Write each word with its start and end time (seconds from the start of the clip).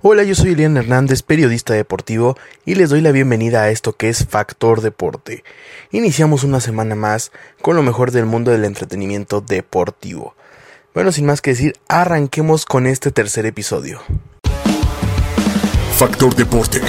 Hola, 0.00 0.22
yo 0.22 0.36
soy 0.36 0.52
Elian 0.52 0.76
Hernández, 0.76 1.22
periodista 1.22 1.74
deportivo, 1.74 2.36
y 2.64 2.76
les 2.76 2.88
doy 2.88 3.00
la 3.00 3.10
bienvenida 3.10 3.62
a 3.62 3.70
esto 3.70 3.96
que 3.96 4.08
es 4.08 4.24
Factor 4.28 4.80
Deporte. 4.80 5.42
Iniciamos 5.90 6.44
una 6.44 6.60
semana 6.60 6.94
más 6.94 7.32
con 7.62 7.74
lo 7.74 7.82
mejor 7.82 8.12
del 8.12 8.24
mundo 8.24 8.52
del 8.52 8.64
entretenimiento 8.64 9.40
deportivo. 9.40 10.36
Bueno, 10.94 11.10
sin 11.10 11.26
más 11.26 11.40
que 11.40 11.50
decir, 11.50 11.74
arranquemos 11.88 12.64
con 12.64 12.86
este 12.86 13.10
tercer 13.10 13.44
episodio. 13.44 14.00
Factor 15.96 16.32
Deporte. 16.36 16.80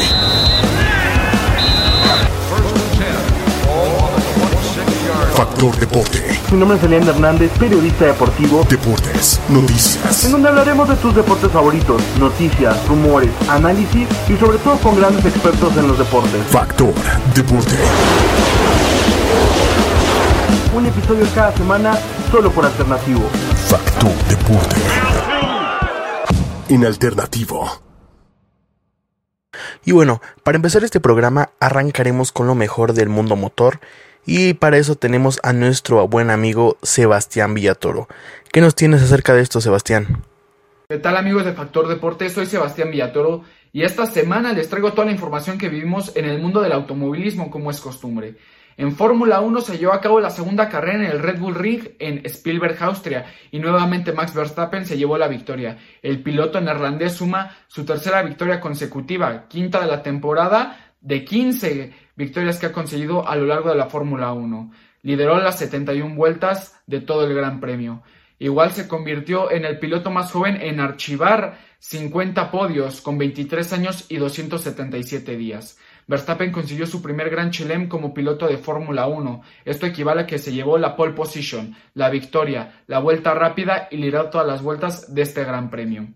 Factor 5.35 5.75
Deporte. 5.79 6.38
Mi 6.51 6.57
nombre 6.57 6.79
es 6.79 6.83
Elian 6.83 7.07
Hernández, 7.07 7.51
periodista 7.59 8.05
deportivo. 8.05 8.65
Deportes, 8.67 9.39
noticias. 9.49 10.25
En 10.25 10.31
donde 10.31 10.49
hablaremos 10.49 10.89
de 10.89 10.95
tus 10.95 11.13
deportes 11.13 11.51
favoritos, 11.51 12.01
noticias, 12.17 12.87
rumores, 12.87 13.29
análisis 13.47 14.07
y 14.27 14.35
sobre 14.35 14.57
todo 14.57 14.75
con 14.77 14.97
grandes 14.97 15.23
expertos 15.25 15.77
en 15.77 15.87
los 15.87 15.99
deportes. 15.99 16.41
Factor 16.47 16.91
Deporte. 17.35 17.75
Un 20.75 20.87
episodio 20.87 21.27
cada 21.35 21.55
semana 21.55 21.95
solo 22.31 22.51
por 22.51 22.65
alternativo. 22.65 23.21
Factor 23.67 24.11
Deporte. 24.27 24.75
En 26.69 26.83
alternativo. 26.83 27.69
Y 29.85 29.91
bueno, 29.91 30.19
para 30.43 30.55
empezar 30.55 30.83
este 30.83 30.99
programa 30.99 31.51
arrancaremos 31.59 32.31
con 32.31 32.47
lo 32.47 32.55
mejor 32.55 32.93
del 32.93 33.09
mundo 33.09 33.35
motor 33.35 33.79
y 34.29 34.53
para 34.53 34.77
eso 34.77 34.93
tenemos 34.93 35.39
a 35.41 35.53
nuestro 35.53 36.07
buen 36.07 36.29
amigo 36.29 36.77
Sebastián 36.83 37.55
Villatoro. 37.55 38.07
¿Qué 38.51 38.61
nos 38.61 38.75
tienes 38.75 39.01
acerca 39.01 39.33
de 39.33 39.41
esto, 39.41 39.59
Sebastián? 39.59 40.21
¿Qué 40.87 40.99
tal 40.99 41.17
amigos 41.17 41.45
de 41.45 41.53
Factor 41.53 41.87
Deporte? 41.87 42.29
Soy 42.29 42.45
Sebastián 42.45 42.91
Villatoro 42.91 43.43
y 43.73 43.81
esta 43.81 44.05
semana 44.05 44.53
les 44.53 44.69
traigo 44.69 44.93
toda 44.93 45.05
la 45.05 45.13
información 45.13 45.57
que 45.57 45.69
vivimos 45.69 46.15
en 46.15 46.25
el 46.25 46.39
mundo 46.39 46.61
del 46.61 46.73
automovilismo 46.73 47.49
como 47.49 47.71
es 47.71 47.79
costumbre. 47.81 48.35
En 48.77 48.95
Fórmula 48.95 49.41
1 49.41 49.61
se 49.61 49.79
llevó 49.79 49.93
a 49.93 49.99
cabo 49.99 50.19
la 50.19 50.29
segunda 50.29 50.69
carrera 50.69 51.03
en 51.03 51.11
el 51.11 51.19
Red 51.19 51.39
Bull 51.39 51.55
Ring 51.55 51.89
en 51.97 52.21
Spielberg, 52.25 52.77
Austria, 52.81 53.25
y 53.49 53.59
nuevamente 53.59 54.13
Max 54.13 54.35
Verstappen 54.35 54.85
se 54.85 54.97
llevó 54.97 55.17
la 55.17 55.27
victoria. 55.27 55.79
El 56.03 56.21
piloto 56.21 56.61
neerlandés 56.61 57.13
suma 57.13 57.57
su 57.67 57.83
tercera 57.83 58.21
victoria 58.21 58.61
consecutiva, 58.61 59.47
quinta 59.49 59.81
de 59.81 59.87
la 59.87 60.01
temporada, 60.01 60.88
de 61.01 61.23
15 61.23 61.93
victorias 62.15 62.59
que 62.59 62.67
ha 62.67 62.71
conseguido 62.71 63.27
a 63.27 63.35
lo 63.35 63.45
largo 63.45 63.69
de 63.69 63.75
la 63.75 63.87
Fórmula 63.87 64.33
1. 64.33 64.71
Lideró 65.03 65.39
las 65.39 65.59
71 65.59 66.15
vueltas 66.15 66.81
de 66.87 67.01
todo 67.01 67.25
el 67.25 67.33
Gran 67.33 67.59
Premio. 67.59 68.03
Igual 68.39 68.71
se 68.71 68.87
convirtió 68.87 69.51
en 69.51 69.65
el 69.65 69.79
piloto 69.79 70.11
más 70.11 70.31
joven 70.31 70.61
en 70.61 70.79
archivar 70.79 71.59
50 71.79 72.51
podios 72.51 73.01
con 73.01 73.17
23 73.17 73.73
años 73.73 74.05
y 74.09 74.17
277 74.17 75.37
días. 75.37 75.77
Verstappen 76.07 76.51
consiguió 76.51 76.87
su 76.87 77.01
primer 77.01 77.29
Gran 77.29 77.51
Chelem 77.51 77.87
como 77.87 78.13
piloto 78.13 78.47
de 78.47 78.57
Fórmula 78.57 79.07
1. 79.07 79.41
Esto 79.63 79.85
equivale 79.85 80.21
a 80.21 80.25
que 80.25 80.39
se 80.39 80.51
llevó 80.51 80.77
la 80.77 80.95
pole 80.95 81.13
position, 81.13 81.75
la 81.93 82.09
victoria, 82.09 82.81
la 82.87 82.99
vuelta 82.99 83.33
rápida 83.33 83.87
y 83.91 83.97
lideró 83.97 84.29
todas 84.29 84.47
las 84.47 84.61
vueltas 84.61 85.13
de 85.13 85.21
este 85.21 85.43
Gran 85.43 85.69
Premio. 85.69 86.07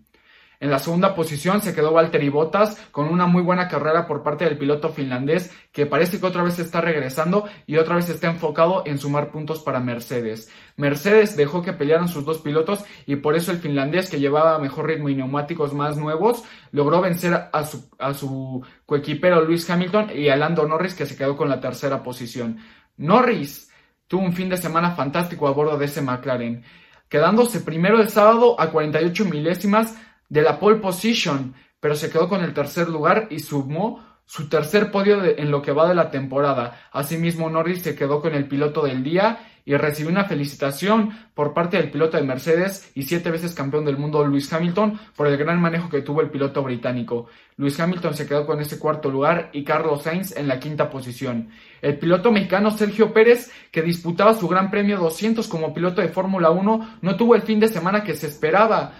En 0.60 0.70
la 0.70 0.78
segunda 0.78 1.14
posición 1.14 1.60
se 1.60 1.74
quedó 1.74 1.92
Valtteri 1.92 2.28
Bottas 2.28 2.76
con 2.90 3.06
una 3.06 3.26
muy 3.26 3.42
buena 3.42 3.68
carrera 3.68 4.06
por 4.06 4.22
parte 4.22 4.44
del 4.44 4.58
piloto 4.58 4.88
finlandés 4.90 5.50
que 5.72 5.86
parece 5.86 6.20
que 6.20 6.26
otra 6.26 6.42
vez 6.42 6.58
está 6.58 6.80
regresando 6.80 7.48
y 7.66 7.76
otra 7.76 7.96
vez 7.96 8.08
está 8.08 8.28
enfocado 8.28 8.82
en 8.86 8.98
sumar 8.98 9.30
puntos 9.30 9.60
para 9.60 9.80
Mercedes. 9.80 10.50
Mercedes 10.76 11.36
dejó 11.36 11.62
que 11.62 11.72
pelearan 11.72 12.08
sus 12.08 12.24
dos 12.24 12.38
pilotos 12.38 12.84
y 13.06 13.16
por 13.16 13.36
eso 13.36 13.50
el 13.50 13.58
finlandés 13.58 14.08
que 14.08 14.20
llevaba 14.20 14.58
mejor 14.58 14.86
ritmo 14.86 15.08
y 15.08 15.14
neumáticos 15.14 15.74
más 15.74 15.96
nuevos 15.96 16.44
logró 16.72 17.00
vencer 17.00 17.48
a 17.52 17.64
su, 17.64 17.88
a 17.98 18.14
su 18.14 18.64
coequipero 18.86 19.42
Lewis 19.42 19.68
Hamilton 19.68 20.10
y 20.14 20.28
a 20.28 20.36
Lando 20.36 20.66
Norris 20.66 20.94
que 20.94 21.06
se 21.06 21.16
quedó 21.16 21.36
con 21.36 21.48
la 21.48 21.60
tercera 21.60 22.02
posición. 22.02 22.58
Norris 22.96 23.70
tuvo 24.06 24.22
un 24.22 24.32
fin 24.32 24.48
de 24.48 24.56
semana 24.56 24.92
fantástico 24.92 25.48
a 25.48 25.52
bordo 25.52 25.76
de 25.76 25.86
ese 25.86 26.02
McLaren, 26.02 26.62
quedándose 27.08 27.60
primero 27.60 28.00
el 28.00 28.08
sábado 28.08 28.60
a 28.60 28.70
48 28.70 29.24
milésimas 29.24 29.96
de 30.28 30.42
la 30.42 30.58
pole 30.58 30.76
position, 30.76 31.54
pero 31.80 31.94
se 31.94 32.10
quedó 32.10 32.28
con 32.28 32.42
el 32.42 32.54
tercer 32.54 32.88
lugar 32.88 33.28
y 33.30 33.40
sumó 33.40 34.02
su 34.26 34.48
tercer 34.48 34.90
podio 34.90 35.22
en 35.22 35.50
lo 35.50 35.60
que 35.60 35.72
va 35.72 35.88
de 35.88 35.94
la 35.94 36.10
temporada. 36.10 36.88
Asimismo, 36.92 37.50
Norris 37.50 37.82
se 37.82 37.94
quedó 37.94 38.20
con 38.22 38.34
el 38.34 38.48
piloto 38.48 38.84
del 38.84 39.02
día 39.02 39.38
y 39.66 39.74
recibió 39.76 40.10
una 40.10 40.24
felicitación 40.24 41.10
por 41.32 41.54
parte 41.54 41.78
del 41.78 41.90
piloto 41.90 42.16
de 42.16 42.22
Mercedes 42.22 42.90
y 42.94 43.04
siete 43.04 43.30
veces 43.30 43.54
campeón 43.54 43.84
del 43.84 43.96
mundo 43.96 44.26
Lewis 44.26 44.52
Hamilton 44.52 44.98
por 45.16 45.26
el 45.26 45.36
gran 45.38 45.60
manejo 45.60 45.88
que 45.88 46.02
tuvo 46.02 46.20
el 46.20 46.30
piloto 46.30 46.62
británico. 46.62 47.26
Lewis 47.56 47.78
Hamilton 47.80 48.14
se 48.14 48.26
quedó 48.26 48.46
con 48.46 48.60
ese 48.60 48.78
cuarto 48.78 49.10
lugar 49.10 49.50
y 49.52 49.64
Carlos 49.64 50.02
Sainz 50.02 50.36
en 50.36 50.48
la 50.48 50.58
quinta 50.58 50.90
posición. 50.90 51.50
El 51.80 51.98
piloto 51.98 52.30
mexicano 52.30 52.70
Sergio 52.70 53.12
Pérez, 53.12 53.50
que 53.70 53.82
disputaba 53.82 54.34
su 54.34 54.48
Gran 54.48 54.70
Premio 54.70 54.98
200 54.98 55.48
como 55.48 55.72
piloto 55.72 56.02
de 56.02 56.08
Fórmula 56.08 56.50
1, 56.50 56.98
no 57.00 57.16
tuvo 57.16 57.34
el 57.34 57.42
fin 57.42 57.60
de 57.60 57.68
semana 57.68 58.04
que 58.04 58.14
se 58.14 58.26
esperaba 58.26 58.92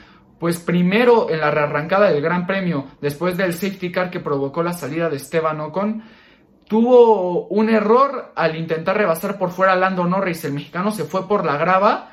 pues 0.45 0.59
primero 0.59 1.31
en 1.31 1.41
la 1.41 1.51
rearrancada 1.51 2.11
del 2.11 2.21
Gran 2.21 2.47
Premio, 2.47 2.85
después 3.01 3.35
del 3.35 3.55
safety 3.55 3.91
car 3.91 4.11
que 4.11 4.21
provocó 4.21 4.63
la 4.63 4.75
salida 4.75 5.09
de 5.09 5.17
Esteban 5.17 5.59
Ocon, 5.59 6.05
tuvo 6.69 7.47
un 7.47 7.71
error 7.71 8.31
al 8.37 8.55
intentar 8.55 8.99
rebasar 8.99 9.39
por 9.39 9.53
fuera 9.53 9.73
a 9.73 9.77
Lando 9.77 10.05
Norris. 10.05 10.45
El 10.45 10.53
mexicano 10.53 10.93
se 10.93 11.05
fue 11.05 11.27
por 11.27 11.47
la 11.47 11.57
grava 11.57 12.13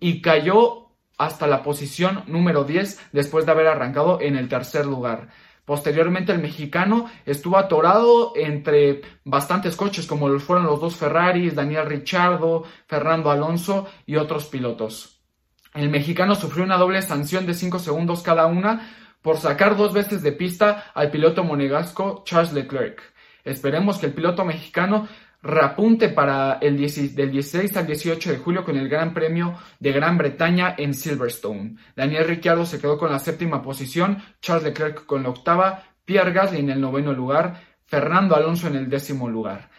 y 0.00 0.20
cayó 0.20 0.88
hasta 1.18 1.46
la 1.46 1.62
posición 1.62 2.24
número 2.26 2.64
10 2.64 3.10
después 3.12 3.46
de 3.46 3.52
haber 3.52 3.68
arrancado 3.68 4.20
en 4.20 4.34
el 4.34 4.48
tercer 4.48 4.84
lugar. 4.84 5.28
Posteriormente 5.64 6.32
el 6.32 6.40
mexicano 6.40 7.08
estuvo 7.26 7.58
atorado 7.58 8.32
entre 8.34 9.02
bastantes 9.22 9.76
coches 9.76 10.08
como 10.08 10.36
fueron 10.40 10.66
los 10.66 10.80
dos 10.80 10.96
Ferraris, 10.96 11.54
Daniel 11.54 11.86
Ricciardo, 11.86 12.64
Fernando 12.88 13.30
Alonso 13.30 13.86
y 14.04 14.16
otros 14.16 14.46
pilotos. 14.46 15.17
El 15.78 15.90
mexicano 15.90 16.34
sufrió 16.34 16.64
una 16.64 16.76
doble 16.76 17.00
sanción 17.02 17.46
de 17.46 17.54
5 17.54 17.78
segundos 17.78 18.24
cada 18.24 18.46
una 18.46 18.90
por 19.22 19.36
sacar 19.36 19.76
dos 19.76 19.92
veces 19.92 20.22
de 20.22 20.32
pista 20.32 20.90
al 20.92 21.12
piloto 21.12 21.44
monegasco 21.44 22.24
Charles 22.26 22.52
Leclerc. 22.52 23.00
Esperemos 23.44 23.98
que 23.98 24.06
el 24.06 24.12
piloto 24.12 24.44
mexicano 24.44 25.06
reapunte 25.40 26.08
para 26.08 26.58
el 26.60 26.76
del 26.76 27.30
16 27.30 27.76
al 27.76 27.86
18 27.86 28.32
de 28.32 28.38
julio 28.38 28.64
con 28.64 28.76
el 28.76 28.88
Gran 28.88 29.14
Premio 29.14 29.54
de 29.78 29.92
Gran 29.92 30.18
Bretaña 30.18 30.74
en 30.76 30.94
Silverstone. 30.94 31.76
Daniel 31.94 32.26
Ricciardo 32.26 32.66
se 32.66 32.80
quedó 32.80 32.98
con 32.98 33.12
la 33.12 33.20
séptima 33.20 33.62
posición, 33.62 34.20
Charles 34.42 34.64
Leclerc 34.64 35.06
con 35.06 35.22
la 35.22 35.28
octava, 35.28 35.84
Pierre 36.04 36.32
Gasly 36.32 36.58
en 36.58 36.70
el 36.70 36.80
noveno 36.80 37.12
lugar, 37.12 37.62
Fernando 37.86 38.34
Alonso 38.34 38.66
en 38.66 38.74
el 38.74 38.90
décimo 38.90 39.28
lugar. 39.28 39.70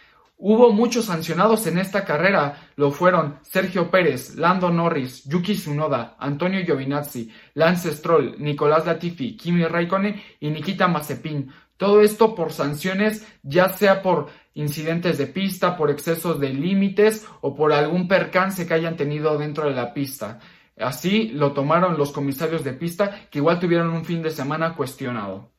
Hubo 0.41 0.71
muchos 0.71 1.07
sancionados 1.07 1.67
en 1.67 1.77
esta 1.77 2.05
carrera, 2.05 2.69
lo 2.77 2.91
fueron 2.91 3.39
Sergio 3.41 3.91
Pérez, 3.91 4.35
Lando 4.35 4.69
Norris, 4.69 5.25
Yuki 5.25 5.53
Tsunoda, 5.53 6.15
Antonio 6.17 6.63
Giovinazzi, 6.63 7.29
Lance 7.55 7.91
Stroll, 7.91 8.37
Nicolás 8.39 8.85
Latifi, 8.85 9.35
Kimi 9.35 9.65
Raikkonen 9.65 10.15
y 10.39 10.49
Nikita 10.49 10.87
Mazepin. 10.87 11.51
Todo 11.75 11.99
esto 11.99 12.35
por 12.35 12.53
sanciones, 12.53 13.27
ya 13.43 13.67
sea 13.67 14.01
por 14.01 14.29
incidentes 14.53 15.17
de 15.17 15.27
pista, 15.27 15.75
por 15.75 15.91
excesos 15.91 16.39
de 16.39 16.53
límites 16.53 17.27
o 17.41 17.53
por 17.53 17.73
algún 17.73 18.07
percance 18.07 18.65
que 18.65 18.73
hayan 18.73 18.95
tenido 18.95 19.37
dentro 19.37 19.65
de 19.65 19.75
la 19.75 19.93
pista. 19.93 20.39
Así 20.77 21.31
lo 21.33 21.51
tomaron 21.51 21.97
los 21.97 22.13
comisarios 22.13 22.63
de 22.63 22.71
pista, 22.71 23.27
que 23.29 23.39
igual 23.39 23.59
tuvieron 23.59 23.89
un 23.89 24.05
fin 24.05 24.21
de 24.21 24.31
semana 24.31 24.73
cuestionado. 24.73 25.51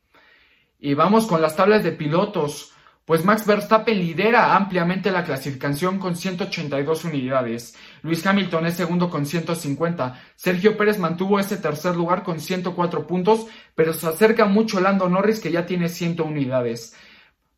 Y 0.78 0.94
vamos 0.94 1.26
con 1.26 1.42
las 1.42 1.54
tablas 1.54 1.84
de 1.84 1.92
pilotos 1.92 2.72
pues 3.10 3.25
Max 3.25 3.44
Verstappen 3.44 3.98
lidera 3.98 4.54
ampliamente 4.54 5.10
la 5.10 5.25
clasificación 5.25 5.98
con 5.98 6.15
182 6.15 7.06
unidades. 7.06 7.75
Luis 8.03 8.25
Hamilton 8.25 8.66
es 8.66 8.75
segundo 8.75 9.10
con 9.10 9.26
150. 9.26 10.22
Sergio 10.37 10.76
Pérez 10.76 10.97
mantuvo 11.00 11.41
ese 11.41 11.56
tercer 11.56 11.97
lugar 11.97 12.22
con 12.22 12.38
104 12.38 13.09
puntos, 13.09 13.49
pero 13.75 13.93
se 13.94 14.06
acerca 14.06 14.44
mucho 14.44 14.78
Lando 14.78 15.09
Norris 15.09 15.41
que 15.41 15.50
ya 15.50 15.66
tiene 15.66 15.88
100 15.88 16.20
unidades. 16.20 16.94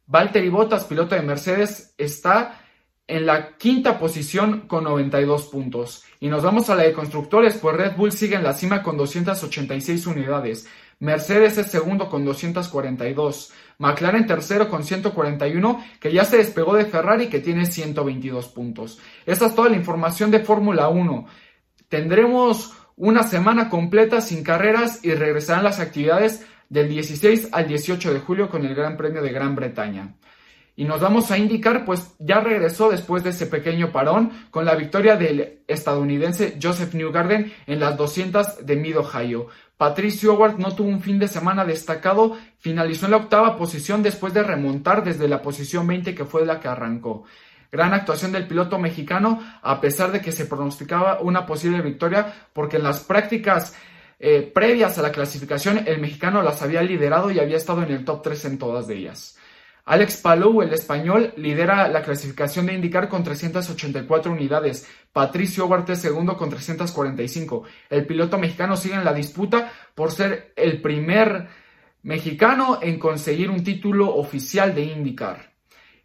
Valtteri 0.06 0.48
Bottas, 0.48 0.84
piloto 0.84 1.16
de 1.16 1.20
Mercedes, 1.20 1.94
está 1.98 2.58
en 3.06 3.26
la 3.26 3.58
quinta 3.58 3.98
posición 3.98 4.62
con 4.66 4.84
92 4.84 5.48
puntos. 5.48 6.02
Y 6.18 6.28
nos 6.28 6.42
vamos 6.42 6.70
a 6.70 6.76
la 6.76 6.84
de 6.84 6.94
constructores, 6.94 7.58
pues 7.58 7.76
Red 7.76 7.96
Bull 7.96 8.12
sigue 8.12 8.36
en 8.36 8.44
la 8.44 8.54
cima 8.54 8.82
con 8.82 8.96
286 8.96 10.06
unidades. 10.06 10.66
Mercedes 11.02 11.58
es 11.58 11.66
segundo 11.66 12.08
con 12.08 12.24
242. 12.24 13.52
McLaren 13.78 14.26
tercero 14.26 14.68
con 14.68 14.84
141, 14.84 15.84
que 16.00 16.12
ya 16.12 16.24
se 16.24 16.38
despegó 16.38 16.74
de 16.74 16.84
Ferrari 16.84 17.28
que 17.28 17.40
tiene 17.40 17.66
122 17.66 18.48
puntos. 18.48 18.98
Esta 19.26 19.46
es 19.46 19.54
toda 19.54 19.68
la 19.68 19.76
información 19.76 20.30
de 20.30 20.40
Fórmula 20.40 20.88
1. 20.88 21.26
Tendremos 21.88 22.72
una 22.96 23.22
semana 23.22 23.68
completa 23.68 24.20
sin 24.20 24.42
carreras 24.44 25.04
y 25.04 25.14
regresarán 25.14 25.64
las 25.64 25.80
actividades 25.80 26.46
del 26.68 26.88
16 26.88 27.50
al 27.52 27.68
18 27.68 28.14
de 28.14 28.20
julio 28.20 28.48
con 28.48 28.64
el 28.64 28.74
Gran 28.74 28.96
Premio 28.96 29.22
de 29.22 29.32
Gran 29.32 29.54
Bretaña. 29.54 30.14
Y 30.74 30.84
nos 30.84 31.00
vamos 31.00 31.30
a 31.30 31.36
indicar, 31.36 31.84
pues 31.84 32.14
ya 32.18 32.40
regresó 32.40 32.90
después 32.90 33.22
de 33.22 33.30
ese 33.30 33.46
pequeño 33.46 33.92
parón 33.92 34.32
con 34.50 34.64
la 34.64 34.74
victoria 34.74 35.16
del 35.16 35.60
estadounidense 35.68 36.58
Joseph 36.62 36.94
Newgarden 36.94 37.52
en 37.66 37.78
las 37.78 37.96
200 37.98 38.64
de 38.64 38.76
Mid 38.76 38.98
Ohio. 38.98 39.48
Patricio 39.82 40.34
Howard 40.34 40.60
no 40.60 40.76
tuvo 40.76 40.90
un 40.90 41.02
fin 41.02 41.18
de 41.18 41.26
semana 41.26 41.64
destacado, 41.64 42.38
finalizó 42.60 43.06
en 43.06 43.10
la 43.10 43.16
octava 43.16 43.56
posición 43.56 44.00
después 44.00 44.32
de 44.32 44.44
remontar 44.44 45.02
desde 45.02 45.26
la 45.26 45.42
posición 45.42 45.88
20 45.88 46.14
que 46.14 46.24
fue 46.24 46.46
la 46.46 46.60
que 46.60 46.68
arrancó. 46.68 47.24
Gran 47.72 47.92
actuación 47.92 48.30
del 48.30 48.46
piloto 48.46 48.78
mexicano, 48.78 49.42
a 49.60 49.80
pesar 49.80 50.12
de 50.12 50.20
que 50.20 50.30
se 50.30 50.46
pronosticaba 50.46 51.20
una 51.20 51.44
posible 51.46 51.82
victoria, 51.82 52.32
porque 52.52 52.76
en 52.76 52.84
las 52.84 53.00
prácticas 53.00 53.74
eh, 54.20 54.48
previas 54.54 54.98
a 54.98 55.02
la 55.02 55.10
clasificación 55.10 55.82
el 55.84 56.00
mexicano 56.00 56.42
las 56.42 56.62
había 56.62 56.80
liderado 56.82 57.32
y 57.32 57.40
había 57.40 57.56
estado 57.56 57.82
en 57.82 57.90
el 57.90 58.04
top 58.04 58.22
3 58.22 58.44
en 58.44 58.58
todas 58.58 58.88
ellas. 58.88 59.36
Alex 59.84 60.18
Palou, 60.18 60.62
el 60.62 60.72
español, 60.72 61.34
lidera 61.36 61.88
la 61.88 62.02
clasificación 62.02 62.66
de 62.66 62.74
indicar 62.74 63.08
con 63.08 63.24
384 63.24 64.30
unidades. 64.30 64.86
Patricio 65.12 65.66
Huarte 65.66 65.96
segundo 65.96 66.36
con 66.36 66.50
345. 66.50 67.64
El 67.90 68.06
piloto 68.06 68.38
mexicano 68.38 68.76
sigue 68.76 68.94
en 68.94 69.04
la 69.04 69.12
disputa 69.12 69.72
por 69.94 70.12
ser 70.12 70.52
el 70.56 70.80
primer 70.80 71.48
mexicano 72.02 72.78
en 72.80 72.98
conseguir 72.98 73.50
un 73.50 73.64
título 73.64 74.14
oficial 74.14 74.74
de 74.74 74.84
IndyCar. 74.84 75.52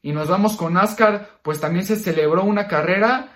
Y 0.01 0.12
nos 0.12 0.27
vamos 0.27 0.56
con 0.56 0.73
NASCAR, 0.73 1.39
pues 1.41 1.59
también 1.59 1.85
se 1.85 1.97
celebró 1.97 2.44
una 2.44 2.68
carrera 2.68 3.33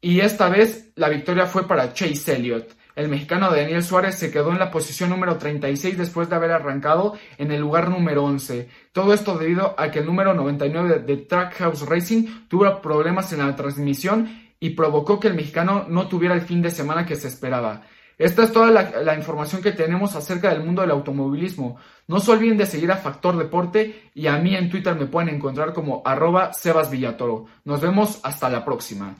y 0.00 0.20
esta 0.20 0.48
vez 0.48 0.90
la 0.94 1.08
victoria 1.08 1.46
fue 1.46 1.66
para 1.66 1.92
Chase 1.92 2.36
Elliott. 2.36 2.72
El 2.94 3.08
mexicano 3.08 3.50
Daniel 3.50 3.82
Suárez 3.82 4.16
se 4.18 4.30
quedó 4.30 4.52
en 4.52 4.58
la 4.58 4.70
posición 4.70 5.10
número 5.10 5.38
36 5.38 5.96
después 5.96 6.28
de 6.28 6.36
haber 6.36 6.50
arrancado 6.50 7.14
en 7.38 7.50
el 7.50 7.60
lugar 7.60 7.88
número 7.88 8.24
11. 8.24 8.68
Todo 8.92 9.14
esto 9.14 9.38
debido 9.38 9.74
a 9.78 9.90
que 9.90 10.00
el 10.00 10.06
número 10.06 10.34
99 10.34 11.00
de 11.00 11.16
Trackhouse 11.16 11.86
Racing 11.86 12.48
tuvo 12.48 12.82
problemas 12.82 13.32
en 13.32 13.38
la 13.38 13.56
transmisión 13.56 14.28
y 14.60 14.70
provocó 14.70 15.18
que 15.18 15.28
el 15.28 15.34
mexicano 15.34 15.86
no 15.88 16.06
tuviera 16.06 16.34
el 16.34 16.42
fin 16.42 16.60
de 16.60 16.70
semana 16.70 17.06
que 17.06 17.16
se 17.16 17.28
esperaba. 17.28 17.82
Esta 18.18 18.44
es 18.44 18.52
toda 18.52 18.70
la, 18.70 19.16
información 19.16 19.62
que 19.62 19.72
tenemos 19.72 20.14
acerca 20.14 20.50
del 20.50 20.62
mundo 20.62 20.82
del 20.82 20.92
automovilismo. 20.92 21.78
No 22.06 22.20
se 22.20 22.30
olviden 22.30 22.58
de 22.58 22.66
seguir 22.66 22.92
a 22.92 22.96
Factor 22.96 23.36
Deporte 23.36 24.10
y 24.14 24.26
a 24.26 24.38
mí 24.38 24.54
en 24.54 24.70
Twitter 24.70 24.94
me 24.94 25.06
pueden 25.06 25.34
encontrar 25.34 25.72
como 25.72 26.02
arroba 26.04 26.52
Sebas 26.52 26.90
Villatoro. 26.90 27.46
Nos 27.64 27.80
vemos 27.80 28.20
hasta 28.22 28.48
la 28.48 28.64
próxima. 28.64 29.16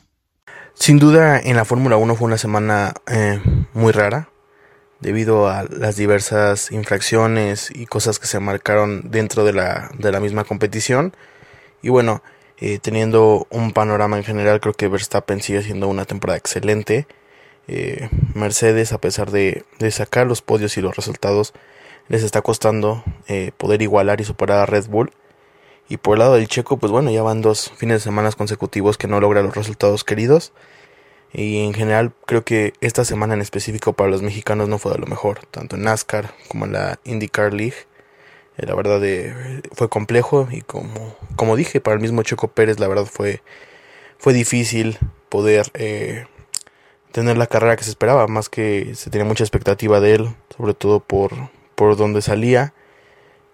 Sin 0.82 0.98
duda 0.98 1.38
en 1.38 1.54
la 1.54 1.64
Fórmula 1.64 1.96
1 1.96 2.16
fue 2.16 2.26
una 2.26 2.38
semana 2.38 2.94
eh, 3.06 3.40
muy 3.72 3.92
rara 3.92 4.30
debido 4.98 5.48
a 5.48 5.62
las 5.62 5.94
diversas 5.94 6.72
infracciones 6.72 7.70
y 7.72 7.86
cosas 7.86 8.18
que 8.18 8.26
se 8.26 8.40
marcaron 8.40 9.10
dentro 9.10 9.44
de 9.44 9.52
la, 9.52 9.92
de 9.96 10.10
la 10.10 10.18
misma 10.18 10.42
competición. 10.42 11.14
Y 11.82 11.90
bueno, 11.90 12.22
eh, 12.58 12.80
teniendo 12.80 13.46
un 13.50 13.72
panorama 13.72 14.16
en 14.16 14.24
general, 14.24 14.60
creo 14.60 14.74
que 14.74 14.88
Verstappen 14.88 15.40
sigue 15.40 15.62
siendo 15.62 15.86
una 15.86 16.04
temporada 16.04 16.36
excelente. 16.36 17.06
Eh, 17.68 18.08
Mercedes, 18.34 18.92
a 18.92 19.00
pesar 19.00 19.30
de, 19.30 19.64
de, 19.78 19.90
sacar 19.92 20.26
los 20.26 20.42
podios 20.42 20.76
y 20.76 20.80
los 20.80 20.96
resultados, 20.96 21.52
les 22.08 22.24
está 22.24 22.42
costando 22.42 23.04
poder 23.56 23.82
igualar 23.82 24.20
y 24.20 24.24
superar 24.24 24.58
a 24.58 24.66
Red 24.66 24.88
Bull. 24.88 25.12
Y 25.92 25.98
por 25.98 26.14
el 26.14 26.20
lado 26.20 26.36
del 26.36 26.48
checo, 26.48 26.78
pues 26.78 26.90
bueno, 26.90 27.10
ya 27.10 27.22
van 27.22 27.42
dos 27.42 27.70
fines 27.76 27.96
de 27.96 28.00
semana 28.00 28.32
consecutivos 28.32 28.96
que 28.96 29.08
no 29.08 29.20
logra 29.20 29.42
los 29.42 29.54
resultados 29.54 30.04
queridos. 30.04 30.54
Y 31.34 31.66
en 31.66 31.74
general 31.74 32.14
creo 32.24 32.46
que 32.46 32.72
esta 32.80 33.04
semana 33.04 33.34
en 33.34 33.42
específico 33.42 33.92
para 33.92 34.08
los 34.08 34.22
mexicanos 34.22 34.70
no 34.70 34.78
fue 34.78 34.92
de 34.92 34.98
lo 34.98 35.06
mejor, 35.06 35.40
tanto 35.50 35.76
en 35.76 35.82
NASCAR 35.82 36.32
como 36.48 36.64
en 36.64 36.72
la 36.72 36.98
IndyCar 37.04 37.52
League. 37.52 37.74
Eh, 38.56 38.64
la 38.64 38.74
verdad 38.74 39.04
eh, 39.04 39.60
fue 39.72 39.90
complejo 39.90 40.48
y 40.50 40.62
como, 40.62 41.14
como 41.36 41.56
dije, 41.56 41.82
para 41.82 41.96
el 41.96 42.00
mismo 42.00 42.22
Checo 42.22 42.48
Pérez 42.48 42.80
la 42.80 42.88
verdad 42.88 43.04
fue, 43.04 43.42
fue 44.16 44.32
difícil 44.32 44.96
poder 45.28 45.70
eh, 45.74 46.24
tener 47.12 47.36
la 47.36 47.48
carrera 47.48 47.76
que 47.76 47.84
se 47.84 47.90
esperaba, 47.90 48.26
más 48.28 48.48
que 48.48 48.94
se 48.94 49.10
tenía 49.10 49.26
mucha 49.26 49.44
expectativa 49.44 50.00
de 50.00 50.14
él, 50.14 50.36
sobre 50.56 50.72
todo 50.72 51.00
por, 51.00 51.50
por 51.74 51.98
donde 51.98 52.22
salía 52.22 52.72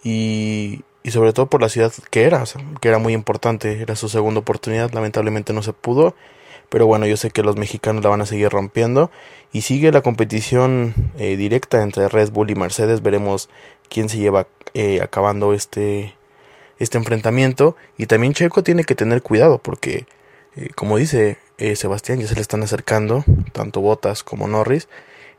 y, 0.04 0.84
y 1.02 1.10
sobre 1.10 1.32
todo 1.32 1.46
por 1.46 1.60
la 1.60 1.68
ciudad 1.68 1.92
que 2.10 2.24
era, 2.24 2.44
que 2.80 2.88
era 2.88 2.98
muy 2.98 3.12
importante, 3.12 3.80
era 3.80 3.96
su 3.96 4.08
segunda 4.08 4.40
oportunidad, 4.40 4.92
lamentablemente 4.92 5.52
no 5.52 5.62
se 5.62 5.72
pudo, 5.72 6.14
pero 6.68 6.86
bueno, 6.86 7.06
yo 7.06 7.16
sé 7.16 7.30
que 7.30 7.42
los 7.42 7.56
mexicanos 7.56 8.02
la 8.02 8.10
van 8.10 8.20
a 8.20 8.26
seguir 8.26 8.50
rompiendo 8.50 9.10
y 9.52 9.62
sigue 9.62 9.90
la 9.92 10.02
competición 10.02 10.94
eh, 11.18 11.36
directa 11.36 11.82
entre 11.82 12.08
Red 12.08 12.30
Bull 12.30 12.50
y 12.50 12.54
Mercedes, 12.54 13.02
veremos 13.02 13.48
quién 13.88 14.08
se 14.08 14.18
lleva 14.18 14.46
eh, 14.74 15.00
acabando 15.00 15.54
este, 15.54 16.14
este 16.78 16.98
enfrentamiento 16.98 17.76
y 17.96 18.06
también 18.06 18.34
Checo 18.34 18.62
tiene 18.62 18.84
que 18.84 18.94
tener 18.94 19.22
cuidado 19.22 19.58
porque, 19.58 20.06
eh, 20.56 20.70
como 20.74 20.98
dice 20.98 21.38
Sebastián, 21.74 22.20
ya 22.20 22.28
se 22.28 22.36
le 22.36 22.40
están 22.40 22.62
acercando 22.62 23.24
tanto 23.52 23.80
Bottas 23.80 24.22
como 24.22 24.46
Norris, 24.46 24.88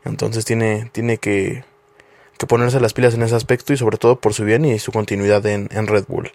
entonces 0.04 0.44
tiene, 0.44 0.90
tiene 0.92 1.16
que 1.16 1.64
que 2.40 2.46
ponerse 2.46 2.80
las 2.80 2.94
pilas 2.94 3.14
en 3.14 3.22
ese 3.22 3.36
aspecto 3.36 3.72
y 3.72 3.76
sobre 3.76 3.98
todo 3.98 4.18
por 4.18 4.32
su 4.32 4.44
bien 4.44 4.64
y 4.64 4.78
su 4.78 4.92
continuidad 4.92 5.44
en, 5.46 5.68
Red 5.86 6.06
Bull. 6.08 6.32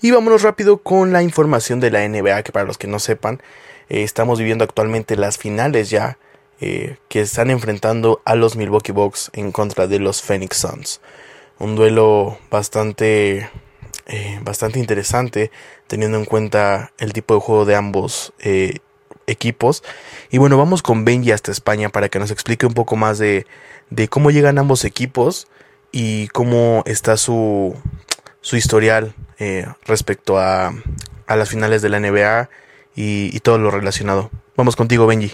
Y 0.00 0.12
vámonos 0.12 0.42
rápido 0.42 0.78
con 0.78 1.12
la 1.12 1.22
información 1.22 1.80
de 1.80 1.90
la 1.90 2.08
NBA, 2.08 2.44
que 2.44 2.52
para 2.52 2.64
los 2.64 2.78
que 2.78 2.86
no 2.86 3.00
sepan, 3.00 3.42
eh, 3.88 4.04
estamos 4.04 4.38
viviendo 4.38 4.64
actualmente 4.64 5.16
las 5.16 5.38
finales 5.38 5.90
ya, 5.90 6.18
eh, 6.60 6.98
que 7.08 7.20
están 7.20 7.50
enfrentando 7.50 8.22
a 8.24 8.36
los 8.36 8.54
Milwaukee 8.54 8.92
Bucks 8.92 9.30
en 9.32 9.50
contra 9.50 9.88
de 9.88 9.98
los 9.98 10.22
Phoenix 10.22 10.58
Suns. 10.58 11.00
Un 11.58 11.74
duelo 11.74 12.38
bastante, 12.48 13.50
eh, 14.06 14.38
bastante 14.42 14.78
interesante, 14.78 15.50
teniendo 15.88 16.16
en 16.16 16.26
cuenta 16.26 16.92
el 16.98 17.12
tipo 17.12 17.34
de 17.34 17.40
juego 17.40 17.64
de 17.64 17.74
ambos 17.74 18.32
equipos. 19.26 19.82
Y 20.30 20.38
bueno, 20.38 20.56
vamos 20.56 20.82
con 20.82 21.04
Benji 21.04 21.32
hasta 21.32 21.50
España 21.50 21.88
para 21.88 22.08
que 22.08 22.20
nos 22.20 22.30
explique 22.30 22.66
un 22.66 22.74
poco 22.74 22.94
más 22.94 23.18
de 23.18 23.46
de 23.90 24.08
cómo 24.08 24.30
llegan 24.30 24.58
ambos 24.58 24.84
equipos 24.84 25.48
y 25.92 26.28
cómo 26.28 26.82
está 26.86 27.16
su, 27.16 27.74
su 28.40 28.56
historial 28.56 29.14
eh, 29.38 29.66
respecto 29.84 30.38
a, 30.38 30.72
a, 31.26 31.36
las 31.36 31.48
finales 31.48 31.82
de 31.82 31.88
la 31.88 32.00
NBA 32.00 32.50
y, 32.94 33.30
y 33.34 33.40
todo 33.40 33.58
lo 33.58 33.70
relacionado. 33.70 34.30
Vamos 34.56 34.76
contigo, 34.76 35.06
Benji. 35.06 35.32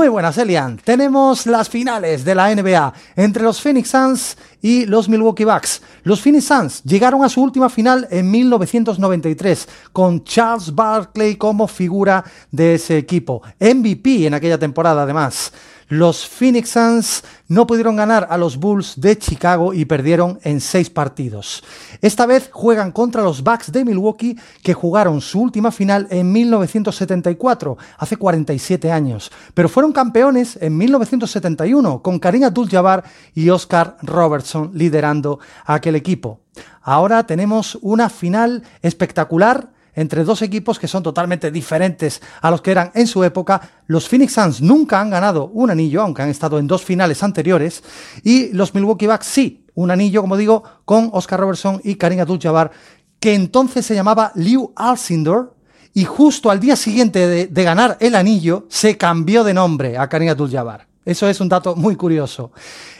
Muy 0.00 0.08
buenas, 0.08 0.38
Elian. 0.38 0.78
Tenemos 0.78 1.44
las 1.44 1.68
finales 1.68 2.24
de 2.24 2.34
la 2.34 2.54
NBA 2.54 2.94
entre 3.16 3.42
los 3.42 3.60
Phoenix 3.60 3.90
Suns 3.90 4.38
y 4.62 4.86
los 4.86 5.10
Milwaukee 5.10 5.44
Bucks. 5.44 5.82
Los 6.04 6.22
Phoenix 6.22 6.46
Suns 6.46 6.82
llegaron 6.84 7.22
a 7.22 7.28
su 7.28 7.42
última 7.42 7.68
final 7.68 8.08
en 8.10 8.30
1993 8.30 9.68
con 9.92 10.24
Charles 10.24 10.74
Barkley 10.74 11.36
como 11.36 11.68
figura 11.68 12.24
de 12.50 12.76
ese 12.76 12.96
equipo. 12.96 13.42
MVP 13.60 14.26
en 14.26 14.32
aquella 14.32 14.56
temporada, 14.56 15.02
además 15.02 15.52
los 15.90 16.24
Phoenix 16.24 16.70
Suns 16.70 17.24
no 17.48 17.66
pudieron 17.66 17.96
ganar 17.96 18.28
a 18.30 18.38
los 18.38 18.56
Bulls 18.58 19.00
de 19.00 19.18
Chicago 19.18 19.74
y 19.74 19.86
perdieron 19.86 20.38
en 20.44 20.60
seis 20.60 20.88
partidos. 20.88 21.64
Esta 22.00 22.26
vez 22.26 22.48
juegan 22.52 22.92
contra 22.92 23.24
los 23.24 23.42
Bucks 23.42 23.72
de 23.72 23.84
Milwaukee 23.84 24.38
que 24.62 24.72
jugaron 24.72 25.20
su 25.20 25.40
última 25.40 25.72
final 25.72 26.06
en 26.10 26.30
1974, 26.30 27.76
hace 27.98 28.16
47 28.16 28.92
años, 28.92 29.32
pero 29.52 29.68
fueron 29.68 29.92
campeones 29.92 30.56
en 30.62 30.76
1971 30.76 32.02
con 32.02 32.20
Karim 32.20 32.44
Abdul-Jabbar 32.44 33.02
y 33.34 33.50
Oscar 33.50 33.96
Robertson 34.00 34.70
liderando 34.72 35.40
aquel 35.66 35.96
equipo. 35.96 36.38
Ahora 36.82 37.26
tenemos 37.26 37.76
una 37.82 38.08
final 38.08 38.62
espectacular 38.80 39.72
entre 39.94 40.24
dos 40.24 40.42
equipos 40.42 40.78
que 40.78 40.88
son 40.88 41.02
totalmente 41.02 41.50
diferentes 41.50 42.20
a 42.40 42.50
los 42.50 42.62
que 42.62 42.70
eran 42.70 42.90
en 42.94 43.06
su 43.06 43.24
época. 43.24 43.60
Los 43.86 44.08
Phoenix 44.08 44.32
Suns 44.32 44.62
nunca 44.62 45.00
han 45.00 45.10
ganado 45.10 45.46
un 45.48 45.70
anillo, 45.70 46.02
aunque 46.02 46.22
han 46.22 46.28
estado 46.28 46.58
en 46.58 46.66
dos 46.66 46.84
finales 46.84 47.22
anteriores, 47.22 47.82
y 48.22 48.52
los 48.52 48.74
Milwaukee 48.74 49.06
Bucks 49.06 49.26
sí, 49.26 49.66
un 49.74 49.90
anillo, 49.90 50.20
como 50.20 50.36
digo, 50.36 50.62
con 50.84 51.10
Oscar 51.12 51.40
Robertson 51.40 51.80
y 51.84 51.96
Karim 51.96 52.20
Abdul-Jabbar, 52.20 52.70
que 53.18 53.34
entonces 53.34 53.84
se 53.86 53.94
llamaba 53.94 54.32
Lew 54.34 54.72
Alcindor, 54.76 55.56
y 55.92 56.04
justo 56.04 56.50
al 56.50 56.60
día 56.60 56.76
siguiente 56.76 57.48
de, 57.48 57.64
ganar 57.64 57.96
el 58.00 58.14
anillo 58.14 58.66
se 58.68 58.96
cambió 58.96 59.42
de 59.42 59.54
nombre 59.54 59.98
a 59.98 60.08
Karim 60.08 60.30
Abdul-Jabbar. 60.30 60.86
Eso 61.04 61.28
es 61.28 61.40
un 61.40 61.48
dato 61.48 61.74
muy 61.74 61.96
curioso. 61.96 62.52